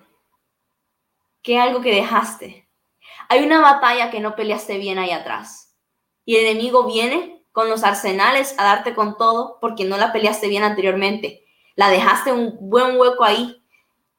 que 1.43 1.59
algo 1.59 1.83
que 1.83 1.95
dejaste. 1.95 2.67
Hay 3.29 3.45
una 3.45 3.61
batalla 3.61 4.11
que 4.11 4.21
no 4.21 4.35
peleaste 4.35 4.79
bien 4.79 4.99
ahí 4.99 5.11
atrás. 5.11 5.77
Y 6.25 6.37
el 6.37 6.47
enemigo 6.47 6.87
viene 6.87 7.45
con 7.53 7.69
los 7.69 7.85
arsenales 7.85 8.55
a 8.57 8.65
darte 8.65 8.95
con 8.95 9.19
todo 9.19 9.59
porque 9.61 9.85
no 9.85 9.99
la 9.99 10.11
peleaste 10.11 10.49
bien 10.49 10.63
anteriormente. 10.63 11.45
La 11.75 11.91
dejaste 11.91 12.33
un 12.33 12.57
buen 12.61 12.99
hueco 12.99 13.25
ahí. 13.25 13.63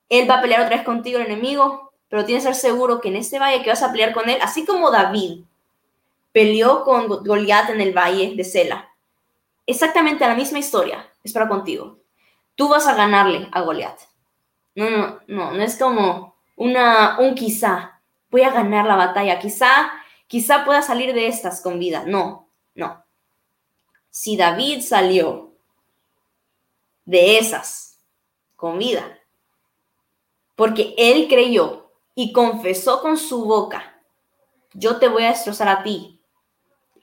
Él 0.10 0.30
va 0.30 0.36
a 0.36 0.42
pelear 0.42 0.62
otra 0.62 0.76
vez 0.76 0.86
contigo, 0.86 1.18
el 1.18 1.26
enemigo, 1.26 1.94
pero 2.10 2.26
tienes 2.26 2.44
que 2.46 2.54
ser 2.54 2.70
seguro 2.70 3.02
que 3.02 3.08
en 3.08 3.16
este 3.16 3.40
valle 3.40 3.64
que 3.64 3.72
vas 3.72 3.82
a 3.82 3.92
pelear 3.92 4.14
con 4.14 4.30
él, 4.30 4.38
así 4.40 4.66
como 4.66 4.92
David 4.92 5.46
peleó 6.32 6.84
con 6.84 7.08
Goliat 7.08 7.72
en 7.72 7.82
el 7.82 7.98
valle 7.98 8.36
de 8.36 8.44
Sela. 8.44 8.94
Exactamente 9.66 10.28
la 10.28 10.36
misma 10.36 10.60
historia 10.60 11.12
es 11.24 11.34
para 11.34 11.48
contigo 11.48 12.01
tú 12.56 12.70
vas 12.70 12.88
a 12.88 12.96
ganarle 12.96 13.50
a 13.52 13.62
Goliat. 13.62 14.00
No, 14.76 14.90
no, 14.90 15.20
no, 15.28 15.52
no 15.52 15.64
es 15.64 15.78
como 15.78 16.36
una, 16.56 17.20
un 17.20 17.36
quizá, 17.36 18.02
voy 18.30 18.44
a 18.44 18.52
ganar 18.52 18.86
la 18.86 18.96
batalla, 18.96 19.40
quizá, 19.40 19.92
quizá 20.28 20.64
pueda 20.64 20.82
salir 20.82 21.14
de 21.14 21.28
estas 21.28 21.62
con 21.62 21.80
vida. 21.80 22.04
No, 22.06 22.50
no. 22.76 23.04
Si 24.10 24.38
David 24.38 24.82
salió 24.82 25.54
de 27.06 27.38
esas 27.38 28.00
con 28.56 28.78
vida, 28.78 29.20
porque 30.56 30.94
él 30.98 31.28
creyó 31.28 31.92
y 32.14 32.32
confesó 32.32 33.02
con 33.02 33.18
su 33.18 33.46
boca, 33.46 34.00
yo 34.74 34.98
te 34.98 35.08
voy 35.08 35.24
a 35.24 35.30
destrozar 35.30 35.68
a 35.68 35.84
ti. 35.84 36.22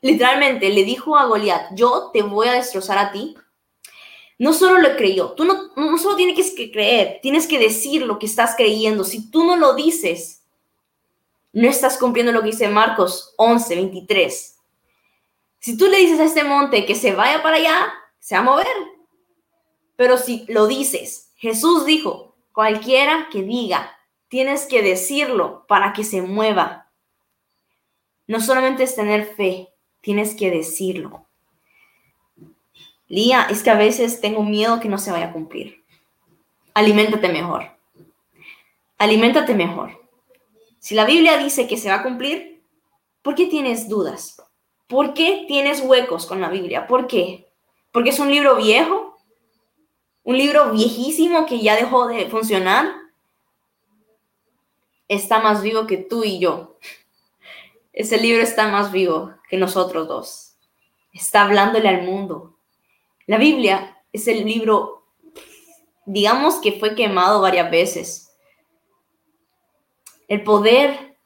Literalmente 0.01 0.69
le 0.71 0.85
dijo 0.85 1.17
a 1.17 1.25
Goliat, 1.25 1.75
yo 1.75 2.11
te 2.13 2.23
voy 2.23 2.49
a 2.49 2.53
destrozar 2.53 2.99
a 2.99 3.11
ti. 3.11 3.37
No 4.39 4.53
solo 4.53 4.79
lo 4.79 4.97
creyó, 4.97 5.33
tú 5.33 5.45
no, 5.45 5.73
no 5.75 5.99
solo 5.99 6.15
tienes 6.15 6.53
que 6.53 6.71
creer, 6.71 7.19
tienes 7.21 7.49
que 7.49 7.59
decir 7.59 8.03
lo 8.03 8.19
que 8.21 8.27
estás 8.27 8.55
creyendo. 8.57 9.03
Si 9.03 9.31
tú 9.31 9.45
no 9.45 9.57
lo 9.57 9.75
dices, 9.75 10.45
no 11.53 11.69
estás 11.69 11.99
cumpliendo 11.99 12.31
lo 12.31 12.41
que 12.41 12.51
dice 12.51 12.69
Marcos 12.69 13.35
11, 13.37 13.75
23. 13.75 14.57
Si 15.59 15.77
tú 15.77 15.87
le 15.87 15.99
dices 15.99 16.21
a 16.21 16.25
este 16.25 16.45
monte 16.45 16.87
que 16.87 16.95
se 16.95 17.15
vaya 17.15 17.43
para 17.43 17.57
allá, 17.57 17.93
se 18.21 18.37
va 18.37 18.43
a 18.43 18.45
mover. 18.45 18.67
Pero 19.97 20.17
si 20.17 20.45
lo 20.49 20.69
dices, 20.69 21.33
Jesús 21.35 21.85
dijo, 21.85 22.37
cualquiera 22.53 23.29
que 23.33 23.43
diga, 23.43 23.99
tienes 24.29 24.67
que 24.67 24.83
decirlo 24.83 25.65
para 25.67 25.93
que 25.93 26.05
se 26.05 26.23
mueva. 26.23 26.91
No 28.29 28.41
solamente 28.41 28.85
es 28.85 28.95
tener 28.95 29.35
fe, 29.35 29.75
tienes 30.01 30.37
que 30.37 30.51
decirlo. 30.51 31.28
Lía, 33.09 33.47
es 33.51 33.63
que 33.63 33.71
a 33.71 33.77
veces 33.77 34.21
tengo 34.21 34.43
miedo 34.43 34.81
que 34.81 34.89
no 34.89 34.99
se 34.99 35.11
vaya 35.11 35.27
a 35.27 35.33
cumplir. 35.33 35.83
Aliméntate 36.75 37.29
mejor. 37.29 37.71
Aliméntate 38.99 39.55
mejor. 39.55 39.99
Si 40.79 40.95
la 40.95 41.05
Biblia 41.05 41.39
dice 41.39 41.67
que 41.67 41.79
se 41.79 41.89
va 41.89 41.97
a 41.97 42.03
cumplir, 42.03 42.63
¿por 43.23 43.35
qué 43.35 43.47
tienes 43.47 43.89
dudas? 43.89 44.43
¿Por 44.87 45.15
qué 45.15 45.45
tienes 45.49 45.81
huecos 45.81 46.27
con 46.27 46.41
la 46.41 46.49
Biblia? 46.49 46.87
¿Por 46.87 47.07
qué? 47.07 47.49
¿Porque 47.93 48.11
es 48.11 48.19
un 48.19 48.31
libro 48.31 48.57
viejo? 48.57 49.19
¿Un 50.23 50.37
libro 50.37 50.71
viejísimo 50.73 51.47
que 51.47 51.61
ya 51.61 51.77
dejó 51.77 52.07
de 52.07 52.29
funcionar? 52.29 52.93
Está 55.09 55.41
más 55.41 55.63
vivo 55.63 55.87
que 55.87 55.97
tú 55.97 56.25
y 56.25 56.39
yo. 56.39 56.79
Ese 57.95 58.19
libro 58.19 58.43
está 58.43 58.69
más 58.69 58.93
vivo 58.93 59.33
que 59.49 59.57
nosotros 59.57 60.07
dos. 60.07 60.57
Está 61.13 61.43
hablándole 61.43 61.89
al 61.89 62.03
mundo. 62.03 62.58
La 63.29 63.37
Biblia 63.37 63.95
es 64.11 64.27
el 64.27 64.43
libro, 64.47 65.05
digamos 66.07 66.55
que 66.57 66.73
fue 66.73 66.95
quemado 66.95 67.43
varias 67.43 67.71
veces. 67.71 68.35
El 70.29 70.43
poder 70.45 71.19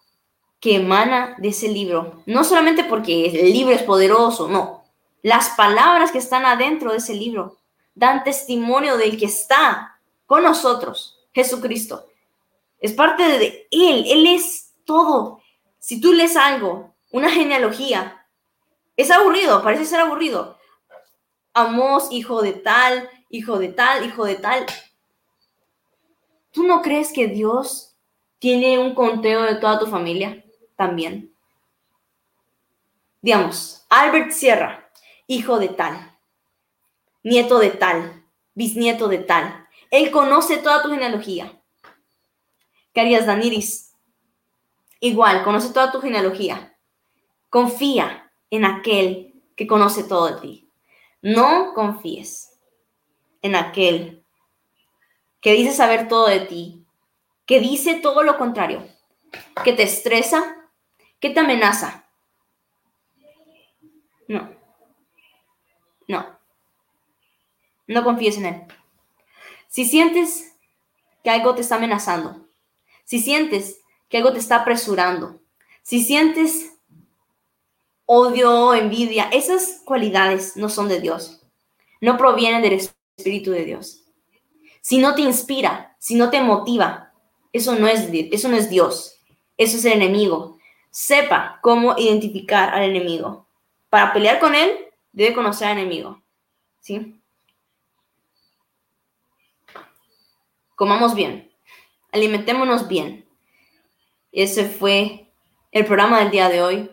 que 0.59 0.75
emana 0.75 1.37
de 1.39 1.51
ese 1.51 1.69
libro, 1.69 2.25
no 2.27 2.43
solamente 2.43 2.83
porque 2.83 3.27
el 3.27 3.53
libro 3.53 3.73
es 3.73 3.85
poderoso, 3.85 4.49
no. 4.49 4.83
Las 5.23 5.51
palabras 5.51 6.11
que 6.11 6.19
están 6.19 6.45
adentro 6.45 6.91
de 6.91 6.99
ese 6.99 7.15
libro 7.15 7.59
dan 7.95 8.25
testimonio 8.25 8.97
del 8.97 9.17
que 9.17 9.27
está 9.27 10.01
con 10.27 10.43
nosotros, 10.43 11.21
Jesucristo. 11.33 12.09
Es 12.81 12.95
parte 12.95 13.23
de 13.23 13.69
Él, 13.71 14.07
Él 14.09 14.27
es 14.27 14.73
todo. 14.85 15.41
Si 15.79 16.01
tú 16.01 16.13
lees 16.13 16.37
algo, 16.37 16.97
una 17.13 17.31
genealogía, 17.31 18.27
es 18.97 19.09
aburrido, 19.13 19.63
parece 19.63 19.85
ser 19.85 20.01
aburrido, 20.01 20.59
Amos, 21.55 22.11
hijo 22.11 22.43
de 22.43 22.53
tal, 22.53 23.09
hijo 23.29 23.59
de 23.59 23.69
tal, 23.69 24.05
hijo 24.07 24.25
de 24.25 24.37
tal. 24.37 24.67
¿Tú 26.51 26.65
no 26.65 26.83
crees 26.83 27.13
que 27.13 27.29
Dios 27.29 27.97
tiene 28.39 28.79
un 28.79 28.95
conteo 28.95 29.43
de 29.43 29.57
toda 29.57 29.79
tu 29.79 29.87
familia 29.87 30.45
también? 30.77 31.35
Digamos, 33.21 33.85
Albert 33.89 34.33
Sierra, 34.33 34.91
hijo 35.27 35.59
de 35.59 35.69
tal, 35.69 36.19
nieto 37.23 37.59
de 37.59 37.71
tal, 37.71 38.25
bisnieto 38.55 39.09
de 39.09 39.19
tal. 39.19 39.67
Él 39.91 40.11
conoce 40.11 40.59
toda 40.59 40.83
tu 40.83 40.91
genealogía. 40.91 41.61
¿Qué 42.93 43.01
harías, 43.01 43.27
Daniris? 43.27 43.95
Igual, 45.01 45.45
conoce 45.45 45.73
toda 45.73 45.91
tu 45.91 46.01
genealogía. 46.01 46.77
Confía 47.49 48.31
en 48.51 48.65
aquel 48.65 49.43
que 49.57 49.67
conoce 49.67 50.05
todo 50.05 50.35
de 50.35 50.41
ti. 50.41 50.62
No 51.23 51.73
confíes 51.73 52.59
en 53.43 53.55
aquel 53.55 54.25
que 55.41 55.53
dice 55.53 55.73
saber 55.73 56.09
todo 56.09 56.27
de 56.27 56.41
ti, 56.41 56.85
que 57.47 57.61
dice 57.61 57.95
todo 57.95 58.25
lo 58.25 58.39
contrario, 58.39 58.87
que 59.65 59.73
te 59.73 59.85
estresa, 59.85 60.69
que 61.21 61.31
te 61.31 61.41
amenaza. 61.41 62.09
No. 64.27 64.53
No. 66.09 66.39
No 67.87 68.05
confíes 68.05 68.39
en 68.39 68.47
él. 68.47 68.63
Si 69.69 69.85
sientes 69.85 70.57
que 71.23 71.31
algo 71.31 71.55
te 71.55 71.61
está 71.61 71.77
amenazando, 71.77 72.49
si 73.05 73.21
sientes 73.21 73.81
que 74.09 74.17
algo 74.19 74.33
te 74.33 74.41
está 74.41 74.57
apresurando, 74.57 75.41
si 75.83 76.03
sientes 76.03 76.72
odio, 78.15 78.75
envidia, 78.75 79.31
esas 79.33 79.81
cualidades 79.87 80.55
no 80.59 80.69
son 80.69 80.87
de 80.87 81.01
Dios. 81.01 81.41
No 81.99 82.19
provienen 82.19 82.61
del 82.61 82.75
Espíritu 82.75 83.53
de 83.53 83.65
Dios. 83.65 84.05
Si 84.83 84.99
no 84.99 85.15
te 85.15 85.23
inspira, 85.23 85.97
si 85.99 86.15
no 86.15 86.29
te 86.29 86.43
motiva, 86.43 87.15
eso 87.55 87.75
no 87.75 87.89
es, 87.89 88.11
eso 88.13 88.51
no 88.51 88.57
es 88.59 88.69
Dios. 88.69 89.19
Eso 89.57 89.79
es 89.79 89.87
el 89.87 89.93
enemigo. 89.93 90.59
Sepa 90.91 91.59
cómo 91.63 91.95
identificar 91.97 92.75
al 92.75 92.83
enemigo. 92.83 93.47
Para 93.89 94.13
pelear 94.13 94.41
con 94.41 94.55
él, 94.55 94.71
debe 95.13 95.35
conocer 95.35 95.69
al 95.69 95.79
enemigo. 95.79 96.23
¿Sí? 96.81 97.19
Comamos 100.75 101.15
bien. 101.15 101.51
Alimentémonos 102.11 102.89
bien. 102.89 103.25
Ese 104.33 104.69
fue 104.69 105.33
el 105.71 105.87
programa 105.87 106.21
del 106.21 106.31
día 106.31 106.51
de 106.51 106.63
hoy 106.63 106.91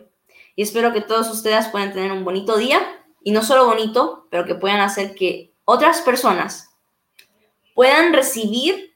y 0.60 0.62
espero 0.62 0.92
que 0.92 1.00
todos 1.00 1.30
ustedes 1.30 1.68
puedan 1.68 1.94
tener 1.94 2.12
un 2.12 2.22
bonito 2.22 2.58
día 2.58 3.02
y 3.24 3.32
no 3.32 3.42
solo 3.42 3.64
bonito, 3.64 4.28
pero 4.30 4.44
que 4.44 4.54
puedan 4.54 4.80
hacer 4.80 5.14
que 5.14 5.54
otras 5.64 6.02
personas 6.02 6.68
puedan 7.74 8.12
recibir 8.12 8.94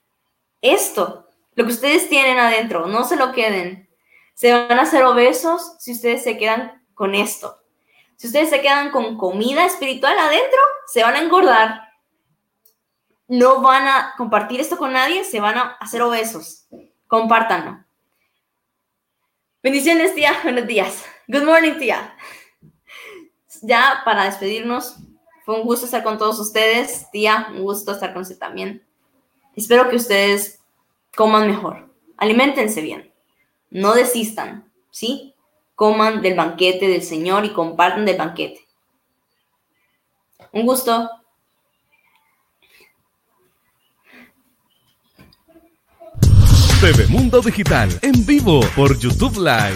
esto, 0.60 1.26
lo 1.54 1.64
que 1.64 1.72
ustedes 1.72 2.10
tienen 2.10 2.38
adentro, 2.38 2.84
no 2.86 3.04
se 3.04 3.16
lo 3.16 3.32
queden. 3.32 3.88
Se 4.34 4.52
van 4.52 4.78
a 4.78 4.82
hacer 4.82 5.04
obesos 5.04 5.76
si 5.78 5.92
ustedes 5.92 6.22
se 6.22 6.36
quedan 6.36 6.84
con 6.92 7.14
esto. 7.14 7.62
Si 8.16 8.26
ustedes 8.26 8.50
se 8.50 8.60
quedan 8.60 8.90
con 8.90 9.16
comida 9.16 9.64
espiritual 9.64 10.18
adentro, 10.18 10.60
se 10.86 11.02
van 11.02 11.14
a 11.14 11.22
engordar. 11.22 11.88
No 13.26 13.62
van 13.62 13.88
a 13.88 14.12
compartir 14.18 14.60
esto 14.60 14.76
con 14.76 14.92
nadie, 14.92 15.24
se 15.24 15.40
van 15.40 15.56
a 15.56 15.62
hacer 15.80 16.02
obesos. 16.02 16.66
Compártanlo. 17.06 17.82
Bendiciones, 19.62 20.14
tía. 20.14 20.38
Buenos 20.42 20.66
días. 20.66 21.06
Good 21.27 21.45
morning, 21.45 21.79
tía. 21.79 22.14
Ya 23.62 24.03
para 24.05 24.25
despedirnos, 24.25 24.97
fue 25.45 25.57
un 25.59 25.62
gusto 25.62 25.87
estar 25.87 26.03
con 26.03 26.18
todos 26.18 26.39
ustedes. 26.39 27.11
Tía, 27.12 27.49
un 27.51 27.62
gusto 27.62 27.93
estar 27.93 28.12
con 28.12 28.22
usted 28.22 28.37
también. 28.37 28.85
Espero 29.57 29.89
que 29.89 29.97
ustedes 29.97 30.61
coman 31.16 31.49
mejor. 31.49 31.91
Aliméntense 32.18 32.83
bien. 32.83 33.11
No 33.70 33.95
desistan, 33.95 34.70
¿sí? 34.91 35.35
Coman 35.75 36.20
del 36.20 36.35
banquete 36.35 36.89
del 36.89 37.03
Señor 37.03 37.47
y 37.47 37.55
compartan 37.55 38.05
del 38.05 38.18
banquete. 38.18 38.61
Un 40.53 40.66
gusto. 40.66 41.11
TV 46.81 47.07
Mundo 47.07 47.41
Digital 47.41 47.89
en 48.03 48.27
vivo 48.27 48.61
por 48.77 48.99
YouTube 48.99 49.39
Live. 49.39 49.72